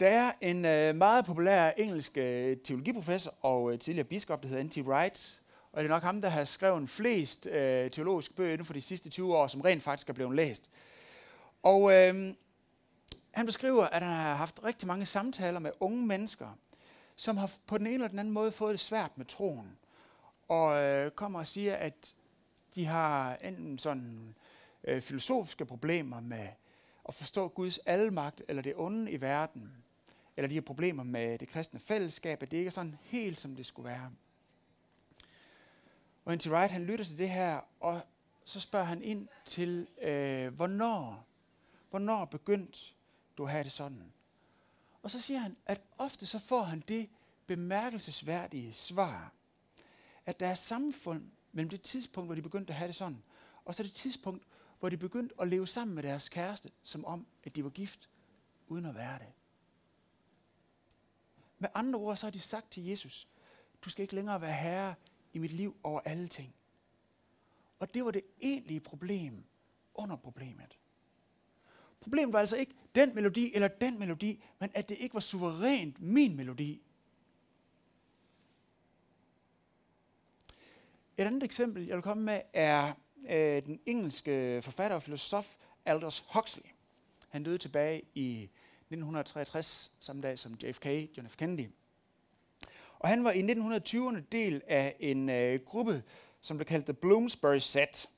Der 0.00 0.08
er 0.08 0.32
en 0.40 0.64
øh, 0.64 0.96
meget 0.96 1.24
populær 1.24 1.70
engelsk 1.70 2.16
øh, 2.16 2.56
teologiprofessor 2.56 3.34
og 3.42 3.72
øh, 3.72 3.78
tidligere 3.78 4.08
biskop, 4.08 4.42
der 4.42 4.48
hedder 4.48 4.62
N.T. 4.64 4.78
Wright, 4.78 5.40
og 5.72 5.82
det 5.82 5.88
er 5.90 5.94
nok 5.94 6.02
ham, 6.02 6.22
der 6.22 6.28
har 6.28 6.44
skrevet 6.44 6.90
flest 6.90 7.46
øh, 7.46 7.90
teologiske 7.90 8.34
bøger 8.34 8.52
inden 8.52 8.64
for 8.64 8.74
de 8.74 8.80
sidste 8.80 9.10
20 9.10 9.36
år, 9.36 9.46
som 9.46 9.60
rent 9.60 9.82
faktisk 9.82 10.08
er 10.08 10.12
blevet 10.12 10.36
læst. 10.36 10.70
Og 11.62 11.92
øh, 11.92 12.34
han 13.30 13.46
beskriver, 13.46 13.84
at 13.84 14.02
han 14.02 14.12
har 14.12 14.34
haft 14.34 14.64
rigtig 14.64 14.88
mange 14.88 15.06
samtaler 15.06 15.58
med 15.58 15.70
unge 15.80 16.06
mennesker, 16.06 16.58
som 17.16 17.36
har 17.36 17.50
på 17.66 17.78
den 17.78 17.86
ene 17.86 17.94
eller 17.94 18.08
den 18.08 18.18
anden 18.18 18.34
måde 18.34 18.52
fået 18.52 18.72
det 18.72 18.80
svært 18.80 19.18
med 19.18 19.26
troen. 19.26 19.78
Og 20.48 20.82
øh, 20.82 21.10
kommer 21.10 21.38
og 21.38 21.46
siger, 21.46 21.76
at 21.76 22.14
de 22.74 22.84
har 22.84 23.34
enten 23.36 23.78
sådan 23.78 24.34
øh, 24.84 25.02
filosofiske 25.02 25.64
problemer 25.64 26.20
med 26.20 26.48
at 27.08 27.14
forstå 27.14 27.48
Guds 27.48 27.78
almagt 27.78 28.42
eller 28.48 28.62
det 28.62 28.72
onde 28.76 29.12
i 29.12 29.20
verden, 29.20 29.72
eller 30.36 30.48
de 30.48 30.54
har 30.54 30.62
problemer 30.62 31.02
med 31.02 31.38
det 31.38 31.48
kristne 31.48 31.80
fællesskab, 31.80 32.42
at 32.42 32.50
det 32.50 32.56
ikke 32.56 32.68
er 32.68 32.72
sådan 32.72 32.98
helt, 33.02 33.40
som 33.40 33.56
det 33.56 33.66
skulle 33.66 33.88
være. 33.88 34.10
Og 36.24 36.34
N.T. 36.34 36.46
Wright, 36.46 36.72
han 36.72 36.84
lytter 36.84 37.04
til 37.04 37.18
det 37.18 37.30
her, 37.30 37.60
og 37.80 38.00
så 38.44 38.60
spørger 38.60 38.86
han 38.86 39.02
ind 39.02 39.28
til, 39.44 39.88
øh, 40.02 40.54
hvornår, 40.54 41.26
hvornår 41.90 42.24
begyndte 42.24 42.78
du 43.38 43.44
at 43.44 43.50
have 43.50 43.64
det 43.64 43.72
sådan? 43.72 44.12
Og 45.02 45.10
så 45.10 45.20
siger 45.20 45.40
han, 45.40 45.56
at 45.66 45.80
ofte 45.98 46.26
så 46.26 46.38
får 46.38 46.62
han 46.62 46.82
det 46.88 47.08
bemærkelsesværdige 47.46 48.72
svar, 48.72 49.32
at 50.26 50.40
der 50.40 50.46
er 50.46 50.54
samfund 50.54 51.22
mellem 51.52 51.70
det 51.70 51.82
tidspunkt, 51.82 52.28
hvor 52.28 52.34
de 52.34 52.42
begyndte 52.42 52.72
at 52.72 52.76
have 52.76 52.88
det 52.88 52.96
sådan, 52.96 53.22
og 53.64 53.74
så 53.74 53.82
det 53.82 53.92
tidspunkt, 53.92 54.44
hvor 54.80 54.88
de 54.88 54.96
begyndte 54.96 55.34
at 55.40 55.48
leve 55.48 55.66
sammen 55.66 55.94
med 55.94 56.02
deres 56.02 56.28
kæreste, 56.28 56.70
som 56.82 57.04
om, 57.04 57.26
at 57.44 57.56
de 57.56 57.64
var 57.64 57.70
gift, 57.70 58.08
uden 58.68 58.86
at 58.86 58.94
være 58.94 59.18
det. 59.18 59.32
Med 61.58 61.68
andre 61.74 61.98
ord, 61.98 62.16
så 62.16 62.26
har 62.26 62.30
de 62.30 62.40
sagt 62.40 62.70
til 62.70 62.84
Jesus, 62.84 63.28
du 63.84 63.90
skal 63.90 64.02
ikke 64.02 64.14
længere 64.14 64.40
være 64.40 64.52
herre 64.52 64.94
i 65.32 65.38
mit 65.38 65.50
liv 65.50 65.76
over 65.82 66.00
alle 66.00 66.28
ting. 66.28 66.54
Og 67.78 67.94
det 67.94 68.04
var 68.04 68.10
det 68.10 68.22
egentlige 68.40 68.80
problem 68.80 69.44
under 69.94 70.16
problemet. 70.16 70.78
Problemet 72.00 72.32
var 72.32 72.40
altså 72.40 72.56
ikke 72.56 72.74
den 72.94 73.14
melodi 73.14 73.54
eller 73.54 73.68
den 73.68 73.98
melodi, 73.98 74.44
men 74.58 74.70
at 74.74 74.88
det 74.88 74.98
ikke 74.98 75.14
var 75.14 75.20
suverænt 75.20 76.00
min 76.00 76.36
melodi. 76.36 76.82
Et 81.18 81.24
andet 81.24 81.42
eksempel, 81.42 81.86
jeg 81.86 81.96
vil 81.96 82.02
komme 82.02 82.22
med, 82.22 82.40
er 82.52 82.92
øh, 83.30 83.62
den 83.62 83.80
engelske 83.86 84.62
forfatter 84.62 84.94
og 84.94 85.02
filosof 85.02 85.56
Aldous 85.84 86.24
Huxley. 86.34 86.64
Han 87.28 87.42
døde 87.42 87.58
tilbage 87.58 88.02
i 88.14 88.42
1963, 88.42 89.92
samme 90.00 90.22
dag 90.22 90.38
som 90.38 90.54
JFK, 90.54 90.86
John 90.86 91.28
F. 91.28 91.36
Kennedy. 91.36 91.68
Og 92.98 93.08
han 93.08 93.24
var 93.24 93.30
i 93.30 93.40
1920'erne 93.40 94.20
del 94.32 94.62
af 94.66 94.96
en 95.00 95.28
øh, 95.30 95.58
gruppe, 95.64 96.02
som 96.40 96.56
blev 96.56 96.66
kaldt 96.66 96.84
The 96.86 96.94
Bloomsbury 96.94 97.58
Set. 97.58 98.08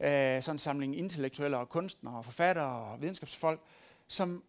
Øh, 0.00 0.42
sådan 0.42 0.54
en 0.54 0.58
samling 0.58 0.98
intellektuelle 0.98 1.56
og 1.56 1.68
kunstnere 1.68 2.16
og 2.16 2.24
forfattere 2.24 2.92
og 2.92 3.02
videnskabsfolk, 3.02 3.60
som 4.08 4.44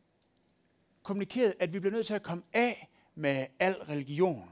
kommunikerede, 1.03 1.53
at 1.59 1.73
vi 1.73 1.79
bliver 1.79 1.93
nødt 1.93 2.07
til 2.07 2.13
at 2.13 2.23
komme 2.23 2.43
af 2.53 2.89
med 3.15 3.47
al 3.59 3.73
religion. 3.73 4.51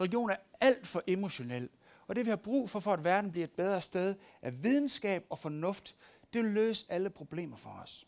Religion 0.00 0.30
er 0.30 0.36
alt 0.60 0.86
for 0.86 1.02
emotionel. 1.06 1.68
Og 2.08 2.16
det 2.16 2.26
vi 2.26 2.30
har 2.30 2.36
brug 2.36 2.70
for, 2.70 2.80
for 2.80 2.92
at 2.92 3.04
verden 3.04 3.30
bliver 3.30 3.44
et 3.44 3.50
bedre 3.50 3.80
sted, 3.80 4.14
er 4.42 4.50
videnskab 4.50 5.26
og 5.30 5.38
fornuft. 5.38 5.94
Det 6.32 6.42
vil 6.42 6.50
løse 6.50 6.86
alle 6.88 7.10
problemer 7.10 7.56
for 7.56 7.70
os. 7.70 8.06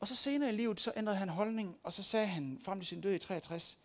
Og 0.00 0.08
så 0.08 0.16
senere 0.16 0.48
i 0.48 0.56
livet, 0.56 0.80
så 0.80 0.92
ændrede 0.96 1.16
han 1.16 1.28
holdning, 1.28 1.76
og 1.82 1.92
så 1.92 2.02
sagde 2.02 2.26
han 2.26 2.58
frem 2.62 2.80
til 2.80 2.86
sin 2.86 3.00
død 3.00 3.14
i 3.14 3.18
63, 3.18 3.78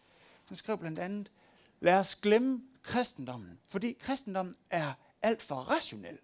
han 0.46 0.56
skrev 0.56 0.78
blandt 0.78 1.00
andet, 1.00 1.32
lad 1.80 2.00
os 2.00 2.16
glemme 2.16 2.62
kristendommen, 2.84 3.60
fordi 3.66 3.98
kristendommen 4.00 4.56
er 4.70 4.94
alt 5.22 5.42
for 5.42 5.56
rationel. 5.56 6.18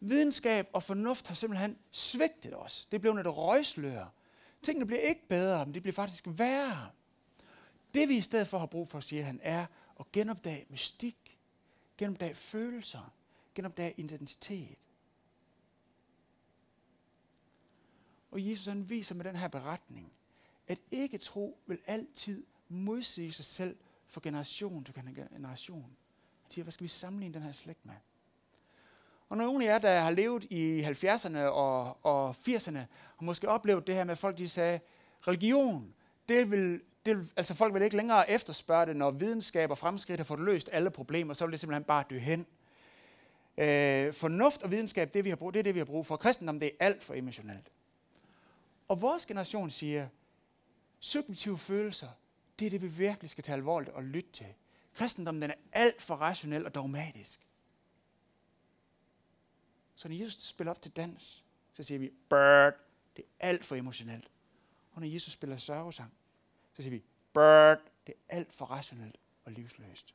Videnskab 0.00 0.68
og 0.72 0.82
fornuft 0.82 1.26
har 1.26 1.34
simpelthen 1.34 1.78
svigtet 1.90 2.56
os. 2.56 2.88
Det 2.92 3.00
blev 3.00 3.12
et 3.12 3.36
røgslør. 3.36 4.06
Tingene 4.62 4.86
bliver 4.86 5.00
ikke 5.00 5.28
bedre, 5.28 5.66
men 5.66 5.74
de 5.74 5.80
bliver 5.80 5.94
faktisk 5.94 6.24
værre. 6.26 6.90
Det 7.94 8.08
vi 8.08 8.16
i 8.16 8.20
stedet 8.20 8.48
for 8.48 8.58
har 8.58 8.66
brug 8.66 8.88
for, 8.88 9.00
siger 9.00 9.24
han, 9.24 9.40
er 9.42 9.66
og 9.96 10.12
genopdage 10.12 10.66
mystik, 10.68 11.38
genopdage 11.98 12.34
følelser, 12.34 13.12
genopdage 13.54 13.94
identitet. 13.96 14.78
Og 18.30 18.48
Jesus 18.48 18.66
han 18.66 18.90
viser 18.90 19.14
med 19.14 19.24
den 19.24 19.36
her 19.36 19.48
beretning, 19.48 20.12
at 20.68 20.78
ikke 20.90 21.18
tro 21.18 21.58
vil 21.66 21.78
altid 21.86 22.44
modsige 22.68 23.32
sig 23.32 23.44
selv 23.44 23.76
fra 24.06 24.20
generation 24.24 24.84
til 24.84 24.94
generation. 24.94 25.96
Han 26.42 26.52
siger, 26.52 26.62
hvad 26.62 26.72
skal 26.72 26.84
vi 26.84 26.88
sammenligne 26.88 27.34
den 27.34 27.42
her 27.42 27.52
slægt 27.52 27.86
med? 27.86 27.94
Og 29.28 29.36
nogle 29.36 29.64
af 29.64 29.72
jer, 29.72 29.78
der 29.78 30.00
har 30.00 30.10
levet 30.10 30.44
i 30.44 30.82
70'erne 30.82 31.38
og, 31.38 32.04
og 32.04 32.30
80'erne, 32.30 32.78
har 32.78 33.22
måske 33.22 33.48
oplevet 33.48 33.86
det 33.86 33.94
her 33.94 34.04
med, 34.04 34.12
at 34.12 34.18
folk 34.18 34.38
de 34.38 34.48
sagde, 34.48 34.80
religion, 35.28 35.94
det 36.28 36.50
vil, 36.50 36.80
det 37.06 37.30
altså 37.36 37.54
folk 37.54 37.74
vil 37.74 37.82
ikke 37.82 37.96
længere 37.96 38.30
efterspørge 38.30 38.86
det, 38.86 38.96
når 38.96 39.10
videnskab 39.10 39.70
og 39.70 39.78
fremskridt 39.78 40.20
har 40.20 40.24
fået 40.24 40.40
løst 40.40 40.68
alle 40.72 40.90
problemer, 40.90 41.34
så 41.34 41.44
vil 41.46 41.52
det 41.52 41.60
simpelthen 41.60 41.84
bare 41.84 42.04
dø 42.10 42.18
hen. 42.18 42.46
Øh, 43.58 44.14
fornuft 44.14 44.62
og 44.62 44.70
videnskab, 44.70 45.14
det, 45.14 45.24
vi 45.24 45.28
har 45.28 45.36
brug, 45.36 45.54
det 45.54 45.58
er 45.58 45.64
det, 45.64 45.74
vi 45.74 45.80
har 45.80 45.84
brug 45.84 46.06
for. 46.06 46.16
Kristendom, 46.16 46.60
det 46.60 46.66
er 46.66 46.86
alt 46.86 47.04
for 47.04 47.14
emotionelt. 47.14 47.72
Og 48.88 49.00
vores 49.00 49.26
generation 49.26 49.70
siger, 49.70 50.08
subjektive 51.00 51.58
følelser, 51.58 52.08
det 52.58 52.66
er 52.66 52.70
det, 52.70 52.82
vi 52.82 52.88
virkelig 52.88 53.30
skal 53.30 53.44
tage 53.44 53.56
alvorligt 53.56 53.90
og 53.90 54.04
lytte 54.04 54.30
til. 54.32 54.46
Kristendommen 54.96 55.42
den 55.42 55.50
er 55.50 55.54
alt 55.72 56.02
for 56.02 56.14
rationel 56.14 56.66
og 56.66 56.74
dogmatisk. 56.74 57.40
Så 59.94 60.08
når 60.08 60.16
Jesus 60.16 60.48
spiller 60.48 60.70
op 60.70 60.82
til 60.82 60.92
dans, 60.92 61.44
så 61.72 61.82
siger 61.82 61.98
vi, 61.98 62.12
bird, 62.28 62.74
det 63.16 63.24
er 63.40 63.48
alt 63.48 63.64
for 63.64 63.76
emotionelt. 63.76 64.30
Og 64.92 65.00
når 65.00 65.08
Jesus 65.08 65.32
spiller 65.32 65.56
sørgesang, 65.56 66.12
så 66.76 66.82
siger 66.82 66.90
vi, 66.90 67.04
bird, 67.32 67.80
det 68.06 68.14
er 68.28 68.36
alt 68.36 68.52
for 68.52 68.66
rationelt 68.66 69.18
og 69.44 69.52
livsløst. 69.52 70.14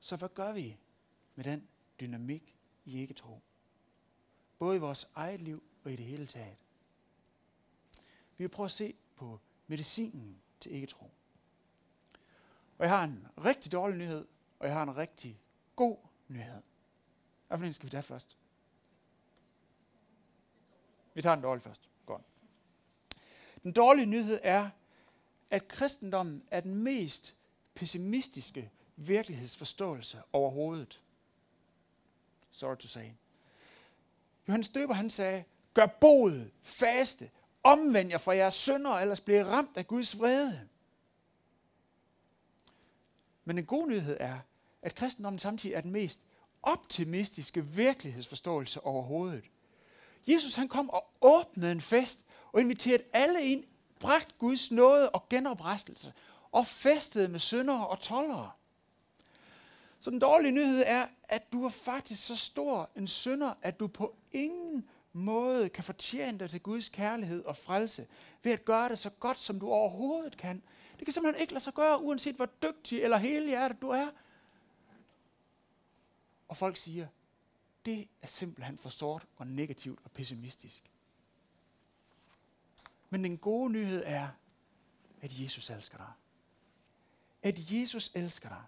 Så 0.00 0.16
hvad 0.16 0.28
gør 0.28 0.52
vi 0.52 0.78
med 1.34 1.44
den 1.44 1.68
dynamik 2.00 2.56
i 2.84 3.00
ikke 3.00 3.14
tro? 3.14 3.40
Både 4.58 4.76
i 4.76 4.80
vores 4.80 5.08
eget 5.14 5.40
liv 5.40 5.62
og 5.84 5.92
i 5.92 5.96
det 5.96 6.06
hele 6.06 6.26
taget. 6.26 6.56
Vi 8.36 8.44
vil 8.44 8.48
prøve 8.48 8.64
at 8.64 8.70
se 8.70 8.94
på 9.16 9.40
medicinen 9.66 10.42
til 10.60 10.72
ikke 10.72 10.86
tro. 10.86 11.10
Og 12.78 12.84
jeg 12.84 12.90
har 12.90 13.04
en 13.04 13.28
rigtig 13.38 13.72
dårlig 13.72 13.98
nyhed, 13.98 14.26
og 14.58 14.66
jeg 14.66 14.74
har 14.74 14.82
en 14.82 14.96
rigtig 14.96 15.40
god 15.76 15.96
nyhed. 16.28 16.62
Hvad 17.48 17.58
for 17.58 17.66
en 17.66 17.72
skal 17.72 17.86
vi 17.86 17.90
tage 17.90 18.02
først? 18.02 18.36
Vi 21.14 21.22
tager 21.22 21.34
den 21.34 21.42
dårlige 21.42 21.62
først. 21.62 21.88
Godt. 22.06 22.22
Den 23.62 23.72
dårlige 23.72 24.06
nyhed 24.06 24.40
er, 24.42 24.70
at 25.50 25.68
kristendommen 25.68 26.44
er 26.50 26.60
den 26.60 26.74
mest 26.74 27.36
pessimistiske 27.74 28.70
virkelighedsforståelse 28.96 30.22
overhovedet. 30.32 31.00
Sorry 32.50 32.76
to 32.76 32.88
say. 32.88 33.08
Johannes 34.48 34.68
Døber 34.68 34.94
han 34.94 35.10
sagde, 35.10 35.44
gør 35.74 35.86
bod, 35.86 36.50
faste, 36.62 37.30
omvend 37.62 38.10
jer 38.10 38.18
fra 38.18 38.32
jeres 38.32 38.54
synder, 38.54 38.90
ellers 38.90 39.20
bliver 39.20 39.44
ramt 39.44 39.76
af 39.76 39.86
Guds 39.86 40.18
vrede. 40.18 40.68
Men 43.44 43.56
den 43.56 43.66
gode 43.66 43.88
nyhed 43.88 44.16
er, 44.20 44.38
at 44.82 44.94
kristendommen 44.94 45.38
samtidig 45.38 45.74
er 45.74 45.80
den 45.80 45.90
mest 45.90 46.20
optimistiske 46.62 47.66
virkelighedsforståelse 47.66 48.80
overhovedet. 48.80 49.44
Jesus 50.26 50.54
han 50.54 50.68
kom 50.68 50.90
og 50.90 51.10
åbnede 51.20 51.72
en 51.72 51.80
fest 51.80 52.24
og 52.52 52.60
inviterede 52.60 53.02
alle 53.12 53.44
ind, 53.44 53.64
bragt 54.00 54.38
Guds 54.38 54.70
nåde 54.70 55.10
og 55.10 55.28
genoprettelse 55.28 56.12
og 56.52 56.66
festede 56.66 57.28
med 57.28 57.40
syndere 57.40 57.86
og 57.86 58.00
tollere. 58.00 58.50
Så 60.00 60.10
den 60.10 60.18
dårlige 60.18 60.52
nyhed 60.52 60.84
er, 60.86 61.06
at 61.22 61.52
du 61.52 61.64
er 61.64 61.68
faktisk 61.68 62.26
så 62.26 62.36
stor 62.36 62.90
en 62.96 63.08
synder, 63.08 63.54
at 63.62 63.80
du 63.80 63.86
på 63.86 64.16
ingen 64.32 64.88
måde 65.12 65.68
kan 65.68 65.84
fortjene 65.84 66.38
dig 66.38 66.50
til 66.50 66.60
Guds 66.60 66.88
kærlighed 66.88 67.44
og 67.44 67.56
frelse 67.56 68.06
ved 68.42 68.52
at 68.52 68.64
gøre 68.64 68.88
det 68.88 68.98
så 68.98 69.10
godt, 69.10 69.40
som 69.40 69.60
du 69.60 69.70
overhovedet 69.70 70.36
kan. 70.36 70.62
Det 70.98 71.06
kan 71.06 71.12
simpelthen 71.12 71.40
ikke 71.40 71.52
lade 71.52 71.64
sig 71.64 71.74
gøre, 71.74 72.02
uanset 72.02 72.36
hvor 72.36 72.48
dygtig 72.62 73.02
eller 73.02 73.16
helhjertet 73.16 73.82
du 73.82 73.88
er. 73.88 74.08
Og 76.48 76.56
folk 76.56 76.76
siger, 76.76 77.06
det 77.84 78.08
er 78.22 78.26
simpelthen 78.26 78.78
for 78.78 78.88
stort 78.88 79.26
og 79.36 79.46
negativt 79.46 80.00
og 80.04 80.10
pessimistisk. 80.10 80.90
Men 83.10 83.24
den 83.24 83.38
gode 83.38 83.72
nyhed 83.72 84.02
er, 84.06 84.28
at 85.20 85.40
Jesus 85.40 85.70
elsker 85.70 85.96
dig. 85.96 86.12
At 87.42 87.72
Jesus 87.72 88.10
elsker 88.14 88.48
dig. 88.48 88.62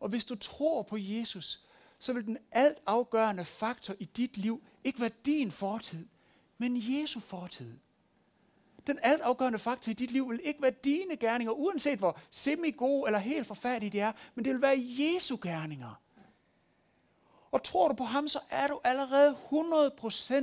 Og 0.00 0.08
hvis 0.08 0.24
du 0.24 0.34
tror 0.34 0.82
på 0.82 0.96
Jesus, 0.96 1.66
så 1.98 2.12
vil 2.12 2.26
den 2.26 2.38
alt 2.50 2.78
afgørende 2.86 3.44
faktor 3.44 3.94
i 3.98 4.04
dit 4.04 4.36
liv 4.36 4.62
ikke 4.84 5.00
være 5.00 5.10
din 5.24 5.50
fortid, 5.50 6.06
men 6.58 6.76
Jesu 6.76 7.20
fortid. 7.20 7.78
Den 8.86 8.98
alt 9.02 9.20
afgørende 9.20 9.58
faktor 9.58 9.90
i 9.90 9.94
dit 9.94 10.10
liv 10.10 10.30
vil 10.30 10.40
ikke 10.44 10.62
være 10.62 10.74
dine 10.84 11.16
gerninger, 11.16 11.52
uanset 11.52 11.98
hvor 11.98 12.20
semi-gode 12.30 13.08
eller 13.08 13.18
helt 13.18 13.46
forfærdelige 13.46 13.90
de 13.90 14.00
er, 14.00 14.12
men 14.34 14.44
det 14.44 14.52
vil 14.52 14.62
være 14.62 14.86
Jesu 14.98 15.38
gerninger. 15.42 16.00
Og 17.52 17.62
tror 17.62 17.88
du 17.88 17.94
på 17.94 18.04
ham, 18.04 18.28
så 18.28 18.40
er 18.50 18.66
du 18.66 18.80
allerede 18.84 19.36
100% 19.52 20.34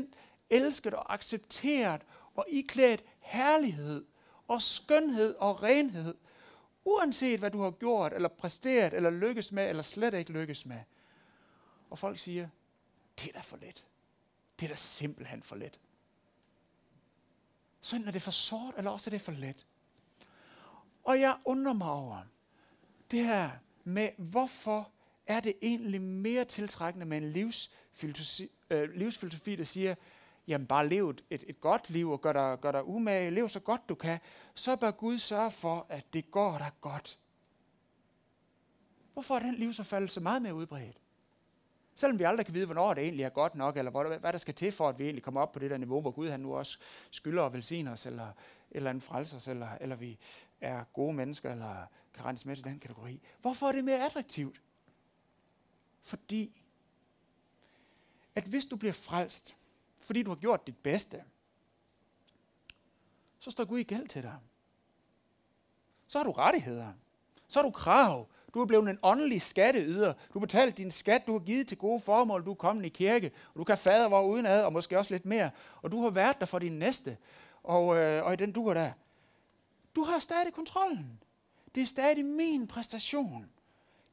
elsket 0.50 0.93
og 0.93 1.13
accepteret 1.13 2.02
og 2.36 2.45
iklædt 2.50 3.04
herlighed 3.19 4.06
og 4.48 4.62
skønhed 4.62 5.36
og 5.36 5.63
renhed. 5.63 6.15
Uanset 6.86 7.39
hvad 7.39 7.52
du 7.52 7.62
har 7.62 7.72
gjort, 7.72 8.13
eller 8.13 8.30
præsteret, 8.30 8.93
eller 8.93 9.10
lykkes 9.10 9.52
med, 9.52 9.69
eller 9.69 9.84
slet 9.84 10.13
ikke 10.13 10.32
lykkes 10.32 10.65
med. 10.65 10.80
Og 11.89 12.00
folk 12.00 12.19
siger, 12.19 12.50
det 13.19 13.30
er 13.30 13.34
da 13.34 13.39
for 13.39 13.58
let. 13.58 13.86
Det 14.60 14.65
er 14.65 14.69
da 14.69 14.76
simpelthen 14.76 15.43
for 15.43 15.56
let. 15.56 15.80
Så 17.82 18.02
er 18.08 18.12
det 18.12 18.22
for 18.22 18.32
sort, 18.32 18.74
eller 18.78 18.91
også 18.91 19.10
er 19.10 19.12
det 19.12 19.22
for 19.22 19.32
let. 19.32 19.65
Og 21.04 21.19
jeg 21.19 21.38
undrer 21.45 21.74
mig 21.74 21.91
over 21.91 22.22
det 23.12 23.26
her 23.26 23.52
med, 23.84 24.10
hvorfor 24.17 24.91
er 25.30 25.39
det 25.39 25.54
egentlig 25.62 26.02
mere 26.02 26.46
tiltrækkende 26.46 27.06
med 27.06 27.18
en 27.18 27.30
livsfilosofi, 27.30 28.52
øh, 28.70 28.89
livsfilosofi 28.89 29.56
der 29.56 29.63
siger, 29.63 29.96
jamen 30.48 30.68
bare 30.68 30.88
lev 30.88 31.10
et, 31.30 31.44
et 31.48 31.62
godt 31.62 31.89
liv 31.89 32.12
og 32.12 32.22
gør 32.22 32.34
dig, 32.34 32.58
gør 32.62 32.72
dig 32.72 32.88
umage, 32.88 33.32
lev 33.32 33.50
så 33.50 33.60
godt 33.60 33.89
du 33.89 33.96
kan, 33.96 34.20
så 34.56 34.76
bør 34.76 34.92
Gud 34.92 35.18
sørge 35.18 35.52
for, 35.52 35.86
at 35.89 36.13
det 36.13 36.32
går 36.32 36.58
dig 36.58 36.72
godt. 36.82 37.20
Hvorfor 39.13 39.36
er 39.36 39.39
den 39.39 39.56
livsopfattelse 39.56 40.22
meget 40.22 40.42
mere 40.42 40.54
udbredt? 40.54 40.98
Selvom 41.96 42.20
vi 42.20 42.24
aldrig 42.24 42.46
kan 42.46 42.56
vide, 42.56 42.65
hvornår 42.65 42.94
det 42.94 43.04
egentlig 43.04 43.24
er 43.24 43.30
godt 43.30 43.56
nok, 43.56 43.78
eller 43.78 44.18
hvad 44.18 44.32
der 44.32 44.38
skal 44.38 44.54
til 44.54 44.72
for, 44.72 44.89
at 44.89 45.00
vi 45.00 45.04
egentlig 45.04 45.24
kommer 45.24 45.42
op 45.42 45.52
på 45.52 45.60
det 45.60 45.72
der 45.72 45.78
niveau, 45.78 46.02
hvor 46.02 46.12
Gud 46.12 46.30
han 46.30 46.39
nu 46.39 46.56
også 46.56 46.78
skylder 47.12 47.42
og 47.42 47.54
velsigner 47.54 47.92
os, 47.92 48.06
eller, 48.06 48.32
eller 48.72 48.92
en 48.92 49.02
frelser 49.02 49.38
os, 49.38 49.48
eller, 49.48 49.70
eller 49.82 49.96
vi 49.96 50.20
er 50.62 50.84
gode 50.84 51.13
mennesker, 51.13 51.52
eller 51.52 51.86
kan 52.13 52.26
regnes 52.26 52.46
med 52.46 52.56
til 52.56 52.65
den 52.65 52.80
kategori. 52.80 53.22
Hvorfor 53.42 53.68
er 53.68 53.72
det 53.72 53.86
mere 53.86 54.06
attraktivt? 54.06 54.62
Fordi, 56.02 56.62
at 58.36 58.44
hvis 58.44 58.66
du 58.66 58.76
bliver 58.76 58.94
frelst, 58.94 59.56
fordi 60.02 60.24
du 60.24 60.30
har 60.30 60.36
gjort 60.36 60.68
dit 60.68 60.78
bedste, 60.78 61.24
så 63.40 63.52
står 63.52 63.66
Gud 63.66 63.80
i 63.80 63.84
gæld 63.84 64.08
til 64.08 64.24
dig. 64.24 64.38
Så 66.08 66.18
har 66.18 66.24
du 66.24 66.32
rettigheder. 66.32 66.94
Så 67.48 67.60
har 67.60 67.64
du 67.64 67.72
krav. 67.72 68.28
Du 68.54 68.62
er 68.62 68.66
blevet 68.66 68.90
en 68.90 69.00
åndelig 69.04 69.42
skatteyder. 69.42 70.14
Du 70.14 70.40
har 70.40 70.46
betalt 70.46 70.78
din 70.78 70.92
skat, 70.92 71.28
du 71.28 71.32
har 71.32 71.40
givet 71.40 71.68
til 71.68 71.78
gode 71.78 72.00
formål, 72.00 72.46
du 72.46 72.52
er 72.52 72.56
kommet 72.56 72.86
i 72.86 72.90
kirke, 72.90 73.32
og 73.54 73.60
du 73.60 73.64
kan 73.64 73.78
fader 73.78 74.08
uden 74.08 74.32
udenad, 74.32 74.64
og 74.64 74.74
måske 74.74 74.98
også 74.98 75.14
lidt 75.14 75.26
mere. 75.26 75.52
Og 75.82 75.92
du 75.92 76.04
har 76.04 76.10
været 76.10 76.40
der 76.40 76.46
for 76.46 76.60
din 76.60 76.80
næste, 76.80 77.18
og, 77.64 77.98
øh, 77.98 78.26
og 78.26 78.34
i 78.34 78.36
den 78.36 78.52
du 78.52 78.68
er 78.68 78.74
der. 78.74 78.92
Du 79.96 80.04
har 80.04 80.20
stadig 80.20 80.54
kontrollen. 80.54 81.20
Det 81.76 81.82
er 81.82 81.86
stadig 81.86 82.26
min 82.26 82.68
præstation. 82.68 83.50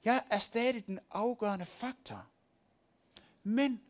Jeg 0.07 0.25
er 0.31 0.39
stadig 0.39 0.87
den 0.87 0.99
afgørende 1.11 1.65
faktor. 1.65 2.27
Men 3.43 3.81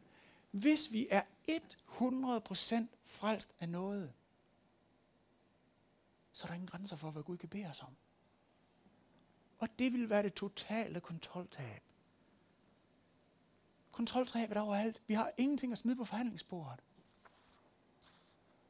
hvis 0.50 0.92
vi 0.92 1.08
er 1.10 1.22
100% 1.48 2.74
frelst 3.04 3.56
af 3.60 3.68
noget, 3.68 4.12
så 6.32 6.44
er 6.44 6.46
der 6.46 6.54
ingen 6.54 6.68
grænser 6.68 6.96
for, 6.96 7.10
hvad 7.10 7.22
Gud 7.22 7.36
kan 7.36 7.48
bede 7.48 7.66
os 7.66 7.82
om. 7.82 7.96
Og 9.58 9.68
det 9.78 9.92
vil 9.92 10.10
være 10.10 10.22
det 10.22 10.34
totale 10.34 11.00
kontroltab. 11.00 11.82
Kontroltabet 13.92 14.56
overalt. 14.56 15.02
Vi 15.06 15.14
har 15.14 15.32
ingenting 15.36 15.72
at 15.72 15.78
smide 15.78 15.96
på 15.96 16.04
forhandlingsbordet. 16.04 16.80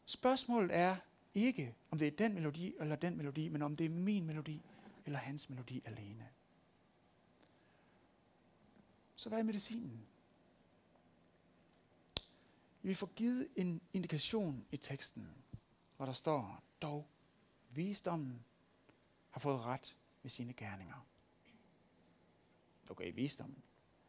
Spørgsmålet 0.06 0.76
er 0.76 0.96
ikke, 1.34 1.74
om 1.90 1.98
det 1.98 2.08
er 2.08 2.16
den 2.16 2.34
melodi 2.34 2.74
eller 2.80 2.96
den 2.96 3.16
melodi, 3.16 3.48
men 3.48 3.62
om 3.62 3.76
det 3.76 3.84
er 3.84 3.90
min 3.90 4.26
melodi 4.26 4.62
eller 5.04 5.18
hans 5.18 5.50
melodi 5.50 5.82
alene. 5.84 6.28
Så 9.16 9.28
hvad 9.28 9.38
er 9.38 9.42
medicinen? 9.42 10.06
Vi 12.82 12.94
får 12.94 13.06
givet 13.06 13.48
en 13.56 13.80
indikation 13.92 14.66
i 14.70 14.76
teksten, 14.76 15.28
hvor 15.96 16.06
der 16.06 16.12
står, 16.12 16.62
dog 16.82 17.06
visdommen 17.70 18.44
har 19.30 19.40
fået 19.40 19.60
ret 19.60 19.96
med 20.22 20.30
sine 20.30 20.52
gerninger. 20.52 21.06
Okay, 22.90 23.12
visdommen. 23.14 23.62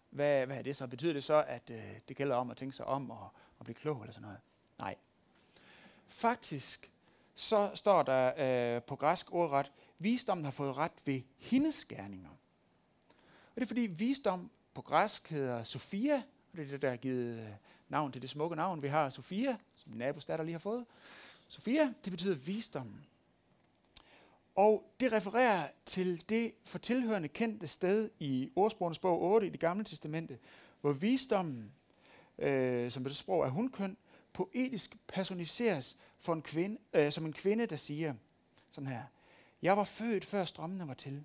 Hvad, 0.09 0.45
hvad 0.45 0.57
er 0.57 0.61
det 0.61 0.75
så? 0.75 0.87
Betyder 0.87 1.13
det 1.13 1.23
så, 1.23 1.43
at 1.47 1.69
øh, 1.69 1.99
det 2.07 2.17
gælder 2.17 2.35
om 2.35 2.51
at 2.51 2.57
tænke 2.57 2.75
sig 2.75 2.85
om 2.85 3.11
og, 3.11 3.29
og 3.59 3.65
blive 3.65 3.75
klog 3.75 4.01
eller 4.01 4.13
sådan 4.13 4.21
noget? 4.21 4.39
Nej. 4.77 4.95
Faktisk 6.05 6.91
så 7.35 7.71
står 7.75 8.03
der 8.03 8.33
øh, 8.75 8.83
på 8.83 8.95
græsk 8.95 9.33
ordret, 9.33 9.71
visdommen 9.99 10.43
har 10.43 10.51
fået 10.51 10.77
ret 10.77 10.91
ved 11.05 11.21
hendes 11.37 11.85
gerninger. 11.85 12.29
Og 12.29 13.55
det 13.55 13.61
er 13.61 13.65
fordi 13.65 13.81
visdom 13.81 14.51
på 14.77 14.81
græsk 14.81 15.29
hedder 15.29 15.63
Sofia, 15.63 16.15
og 16.51 16.57
det 16.57 16.67
er 16.67 16.71
det, 16.71 16.81
der 16.81 16.89
har 16.89 16.97
givet 16.97 17.39
øh, 17.39 17.49
navn 17.89 18.11
til 18.11 18.21
det 18.21 18.29
smukke 18.29 18.55
navn, 18.55 18.81
vi 18.81 18.87
har, 18.87 19.09
Sofia, 19.09 19.57
som 19.75 19.89
min 19.89 19.99
nabostatter 19.99 20.45
lige 20.45 20.53
har 20.53 20.59
fået. 20.59 20.85
Sofia, 21.47 21.93
det 22.03 22.11
betyder 22.11 22.35
visdom. 22.35 23.01
Og 24.55 24.93
det 24.99 25.13
refererer 25.13 25.67
til 25.85 26.29
det 26.29 26.53
for 26.65 26.77
tilhørende 26.77 27.27
kendte 27.27 27.67
sted 27.67 28.09
i 28.19 28.49
ordsprogenes 28.55 28.99
bog 28.99 29.21
8 29.21 29.47
i 29.47 29.49
det 29.49 29.59
gamle 29.59 29.83
testamente, 29.83 30.39
hvor 30.81 30.91
visdommen, 30.93 31.71
øh, 32.39 32.91
som 32.91 33.03
det 33.03 33.15
sprog 33.15 33.43
er 33.43 33.49
hundkøn, 33.49 33.97
poetisk 34.33 34.97
personiseres 35.07 35.97
for 36.19 36.33
en 36.33 36.41
kvinde, 36.41 36.77
øh, 36.93 37.11
som 37.11 37.25
en 37.25 37.33
kvinde, 37.33 37.65
der 37.65 37.77
siger 37.77 38.13
sådan 38.71 38.89
her. 38.89 39.03
Jeg 39.61 39.77
var 39.77 39.83
født, 39.83 40.25
før 40.25 40.45
strømmene 40.45 40.87
var 40.87 40.93
til. 40.93 41.23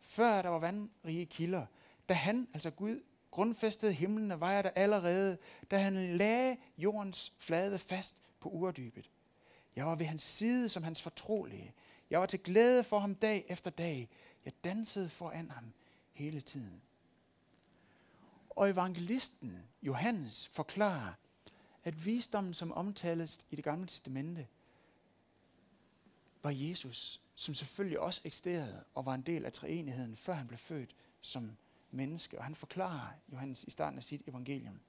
Før 0.00 0.42
der 0.42 0.48
var 0.48 0.58
vandrige 0.58 1.26
kilder. 1.26 1.66
Da 2.08 2.14
han, 2.14 2.48
altså 2.54 2.70
Gud, 2.70 3.02
grundfæstede 3.30 3.92
himlen 3.92 4.40
var 4.40 4.52
jeg 4.52 4.64
der 4.64 4.70
allerede, 4.70 5.38
da 5.70 5.78
han 5.78 6.16
lagde 6.16 6.56
jordens 6.78 7.32
flade 7.38 7.78
fast 7.78 8.16
på 8.40 8.48
urdybet. 8.48 9.10
Jeg 9.76 9.86
var 9.86 9.94
ved 9.94 10.06
hans 10.06 10.22
side 10.22 10.68
som 10.68 10.82
hans 10.82 11.02
fortrolige. 11.02 11.74
Jeg 12.10 12.20
var 12.20 12.26
til 12.26 12.42
glæde 12.42 12.84
for 12.84 12.98
ham 12.98 13.14
dag 13.14 13.44
efter 13.48 13.70
dag. 13.70 14.08
Jeg 14.44 14.52
dansede 14.64 15.08
foran 15.08 15.50
ham 15.50 15.72
hele 16.12 16.40
tiden. 16.40 16.82
Og 18.50 18.70
evangelisten 18.70 19.58
Johannes 19.82 20.48
forklarer, 20.48 21.12
at 21.84 22.06
visdommen, 22.06 22.54
som 22.54 22.72
omtales 22.72 23.40
i 23.50 23.56
det 23.56 23.64
gamle 23.64 23.86
testamente, 23.86 24.46
var 26.42 26.50
Jesus, 26.50 27.20
som 27.34 27.54
selvfølgelig 27.54 28.00
også 28.00 28.20
eksisterede 28.24 28.84
og 28.94 29.06
var 29.06 29.14
en 29.14 29.22
del 29.22 29.44
af 29.44 29.52
treenigheden, 29.52 30.16
før 30.16 30.32
han 30.32 30.46
blev 30.46 30.58
født 30.58 30.94
som 31.20 31.56
menneske. 31.92 32.38
Og 32.38 32.44
han 32.44 32.54
forklarer, 32.54 33.08
Johannes, 33.32 33.64
i 33.64 33.70
starten 33.70 33.98
af 33.98 34.04
sit 34.04 34.22
evangelium, 34.28 34.80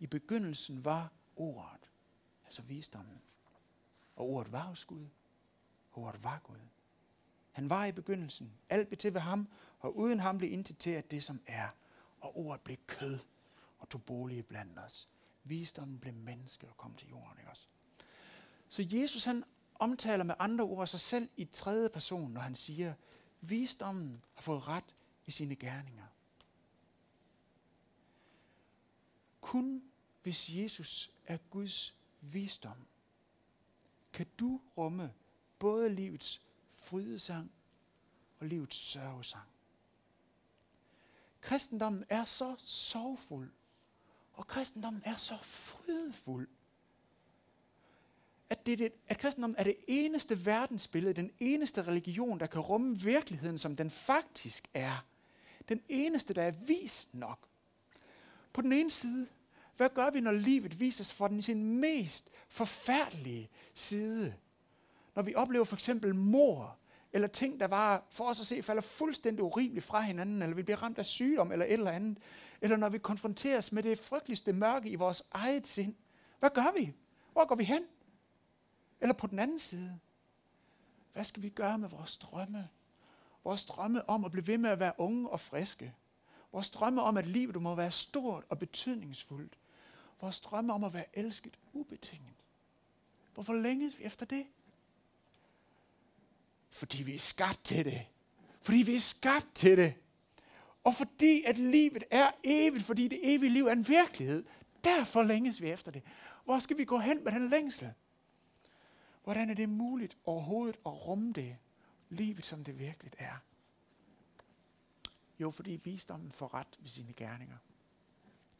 i 0.00 0.06
begyndelsen 0.06 0.84
var 0.84 1.12
ordet, 1.36 1.88
altså 2.44 2.62
visdommen. 2.62 3.20
Og 4.16 4.28
ordet 4.28 4.52
var 4.52 4.62
hos 4.62 4.84
Gud. 4.84 5.06
Ordet 5.92 6.24
var 6.24 6.40
Gud. 6.44 6.56
Han 7.52 7.70
var 7.70 7.84
i 7.84 7.92
begyndelsen. 7.92 8.52
Alt 8.68 8.88
blev 8.88 8.98
til 8.98 9.14
ved 9.14 9.20
ham, 9.20 9.48
og 9.80 9.96
uden 9.96 10.20
ham 10.20 10.38
blev 10.38 10.52
intet 10.52 10.78
til 10.78 10.90
at 10.90 11.10
det, 11.10 11.24
som 11.24 11.40
er. 11.46 11.68
Og 12.20 12.38
ordet 12.38 12.60
blev 12.60 12.76
kød 12.86 13.18
og 13.78 13.88
tog 13.88 14.02
bolig 14.02 14.46
blandt 14.46 14.78
os. 14.78 15.08
Visdommen 15.44 15.98
blev 15.98 16.14
menneske 16.14 16.68
og 16.68 16.76
kom 16.76 16.94
til 16.94 17.08
jorden. 17.08 17.38
Ikke 17.38 17.50
også? 17.50 17.66
Så 18.68 18.86
Jesus 18.92 19.24
han 19.24 19.44
omtaler 19.74 20.24
med 20.24 20.34
andre 20.38 20.64
ord 20.64 20.86
sig 20.86 21.00
selv 21.00 21.28
i 21.36 21.44
tredje 21.44 21.88
person, 21.88 22.32
når 22.32 22.40
han 22.40 22.54
siger, 22.54 22.94
visdommen 23.40 24.24
har 24.34 24.42
fået 24.42 24.68
ret 24.68 24.94
i 25.26 25.30
sine 25.30 25.56
gerninger. 25.56 26.04
Kun 29.52 29.82
hvis 30.22 30.56
Jesus 30.56 31.10
er 31.26 31.38
Guds 31.50 31.94
visdom, 32.20 32.86
kan 34.12 34.26
du 34.38 34.60
rumme 34.76 35.12
både 35.58 35.88
livets 35.88 36.42
frydesang 36.72 37.52
og 38.40 38.46
livets 38.46 38.76
sørgesang. 38.76 39.44
Kristendommen 41.40 42.04
er 42.08 42.24
så 42.24 42.56
sorgfuld, 42.58 43.50
og 44.32 44.46
kristendommen 44.46 45.02
er 45.04 45.16
så 45.16 45.36
frydefuld, 45.42 46.48
at, 48.50 48.66
det, 48.66 48.78
det, 48.78 48.92
at 49.08 49.18
kristendommen 49.18 49.58
er 49.58 49.64
det 49.64 49.76
eneste 49.88 50.46
verdensbillede, 50.46 51.14
den 51.14 51.32
eneste 51.40 51.82
religion, 51.82 52.40
der 52.40 52.46
kan 52.46 52.60
rumme 52.60 53.00
virkeligheden, 53.00 53.58
som 53.58 53.76
den 53.76 53.90
faktisk 53.90 54.70
er. 54.74 55.04
Den 55.68 55.82
eneste, 55.88 56.34
der 56.34 56.42
er 56.42 56.50
vis 56.50 57.08
nok. 57.12 57.38
På 58.52 58.60
den 58.60 58.72
ene 58.72 58.90
side, 58.90 59.28
hvad 59.82 59.90
gør 59.90 60.10
vi, 60.10 60.20
når 60.20 60.32
livet 60.32 60.80
vises 60.80 61.12
for 61.12 61.28
den 61.28 61.42
sin 61.42 61.80
mest 61.80 62.30
forfærdelige 62.48 63.50
side? 63.74 64.34
Når 65.14 65.22
vi 65.22 65.34
oplever 65.34 65.64
for 65.64 65.76
eksempel 65.76 66.14
mor, 66.14 66.76
eller 67.12 67.28
ting, 67.28 67.60
der 67.60 67.66
var 67.66 68.06
for 68.10 68.24
os 68.24 68.40
at 68.40 68.46
se 68.46 68.62
falder 68.62 68.82
fuldstændig 68.82 69.44
urimeligt 69.44 69.84
fra 69.84 70.00
hinanden, 70.00 70.42
eller 70.42 70.56
vi 70.56 70.62
bliver 70.62 70.82
ramt 70.82 70.98
af 70.98 71.06
sygdom 71.06 71.52
eller 71.52 71.64
et 71.64 71.72
eller 71.72 71.90
andet, 71.90 72.18
eller 72.60 72.76
når 72.76 72.88
vi 72.88 72.98
konfronteres 72.98 73.72
med 73.72 73.82
det 73.82 73.98
frygteligste 73.98 74.52
mørke 74.52 74.88
i 74.88 74.94
vores 74.94 75.22
eget 75.30 75.66
sind. 75.66 75.94
Hvad 76.38 76.50
gør 76.50 76.72
vi? 76.76 76.92
Hvor 77.32 77.46
går 77.46 77.54
vi 77.54 77.64
hen? 77.64 77.82
Eller 79.00 79.14
på 79.14 79.26
den 79.26 79.38
anden 79.38 79.58
side, 79.58 79.98
hvad 81.12 81.24
skal 81.24 81.42
vi 81.42 81.48
gøre 81.48 81.78
med 81.78 81.88
vores 81.88 82.16
drømme? 82.16 82.68
Vores 83.44 83.64
drømme 83.64 84.08
om 84.08 84.24
at 84.24 84.30
blive 84.30 84.46
ved 84.46 84.58
med 84.58 84.70
at 84.70 84.80
være 84.80 84.92
unge 84.98 85.30
og 85.30 85.40
friske. 85.40 85.94
Vores 86.52 86.70
drømme 86.70 87.02
om, 87.02 87.16
at 87.16 87.26
livet 87.26 87.62
må 87.62 87.74
være 87.74 87.90
stort 87.90 88.44
og 88.48 88.58
betydningsfuldt. 88.58 89.58
Vores 90.22 90.40
drømme 90.40 90.72
om 90.72 90.84
at 90.84 90.94
være 90.94 91.18
elsket 91.18 91.58
ubetinget. 91.72 92.34
Hvorfor 93.34 93.54
længes 93.54 93.98
vi 93.98 94.04
efter 94.04 94.26
det? 94.26 94.46
Fordi 96.70 97.02
vi 97.02 97.14
er 97.14 97.18
skabt 97.18 97.64
til 97.64 97.84
det. 97.84 98.06
Fordi 98.60 98.82
vi 98.82 98.94
er 98.94 99.00
skabt 99.00 99.54
til 99.54 99.76
det. 99.76 99.94
Og 100.84 100.94
fordi 100.94 101.42
at 101.42 101.58
livet 101.58 102.04
er 102.10 102.30
evigt, 102.44 102.84
fordi 102.84 103.08
det 103.08 103.34
evige 103.34 103.50
liv 103.50 103.66
er 103.66 103.72
en 103.72 103.88
virkelighed, 103.88 104.44
derfor 104.84 105.22
længes 105.22 105.62
vi 105.62 105.70
efter 105.70 105.92
det. 105.92 106.02
Hvor 106.44 106.58
skal 106.58 106.78
vi 106.78 106.84
gå 106.84 106.98
hen 106.98 107.24
med 107.24 107.32
den 107.32 107.48
længsel? 107.48 107.92
Hvordan 109.24 109.50
er 109.50 109.54
det 109.54 109.68
muligt 109.68 110.16
overhovedet 110.24 110.76
at 110.86 111.06
rumme 111.06 111.32
det, 111.32 111.56
livet 112.08 112.46
som 112.46 112.64
det 112.64 112.78
virkelig 112.78 113.12
er? 113.18 113.36
Jo, 115.38 115.50
fordi 115.50 115.80
visdommen 115.84 116.32
får 116.32 116.54
ret 116.54 116.78
ved 116.78 116.88
sine 116.88 117.12
gerninger. 117.12 117.56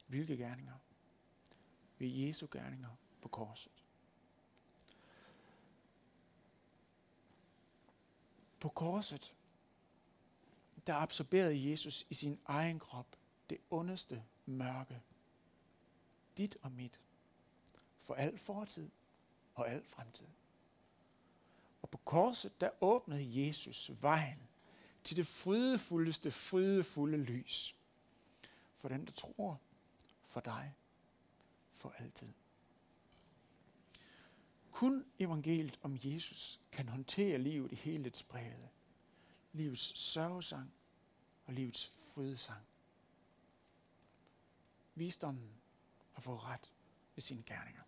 Hvilke 0.06 0.36
gerninger? 0.36 0.74
Ved 2.02 2.08
Jesu 2.08 2.46
gerninger 2.50 2.88
på 3.20 3.28
korset. 3.28 3.72
På 8.60 8.68
korset, 8.68 9.34
der 10.86 10.94
absorberede 10.94 11.70
Jesus 11.70 12.06
i 12.10 12.14
sin 12.14 12.40
egen 12.44 12.78
krop 12.78 13.06
det 13.50 13.58
ondeste 13.70 14.24
mørke. 14.46 15.02
Dit 16.36 16.56
og 16.62 16.72
mit. 16.72 17.00
For 17.96 18.14
al 18.14 18.38
fortid 18.38 18.90
og 19.54 19.70
al 19.70 19.84
fremtid. 19.84 20.26
Og 21.82 21.90
på 21.90 21.98
korset, 21.98 22.60
der 22.60 22.70
åbnede 22.80 23.46
Jesus 23.46 23.90
vejen 24.00 24.48
til 25.04 25.16
det 25.16 25.26
frydefuldeste, 25.26 26.30
frydefulde 26.30 27.16
lys. 27.16 27.76
For 28.76 28.88
den, 28.88 29.06
der 29.06 29.12
tror, 29.12 29.60
for 30.22 30.40
dig, 30.40 30.74
for 31.82 31.94
altid. 31.98 32.28
Kun 34.72 35.04
evangeliet 35.18 35.78
om 35.82 35.98
Jesus 36.04 36.60
kan 36.72 36.88
håndtere 36.88 37.38
livet 37.38 37.72
i 37.72 37.74
hele 37.74 38.04
dets 38.04 38.22
bredde. 38.22 38.68
Livets 39.52 39.98
sørgesang 39.98 40.72
og 41.46 41.52
livets 41.52 41.86
frydesang. 41.86 42.66
Visdommen 44.94 45.50
har 46.12 46.20
fået 46.20 46.44
ret 46.44 46.72
ved 47.14 47.22
sine 47.22 47.42
gerninger. 47.42 47.82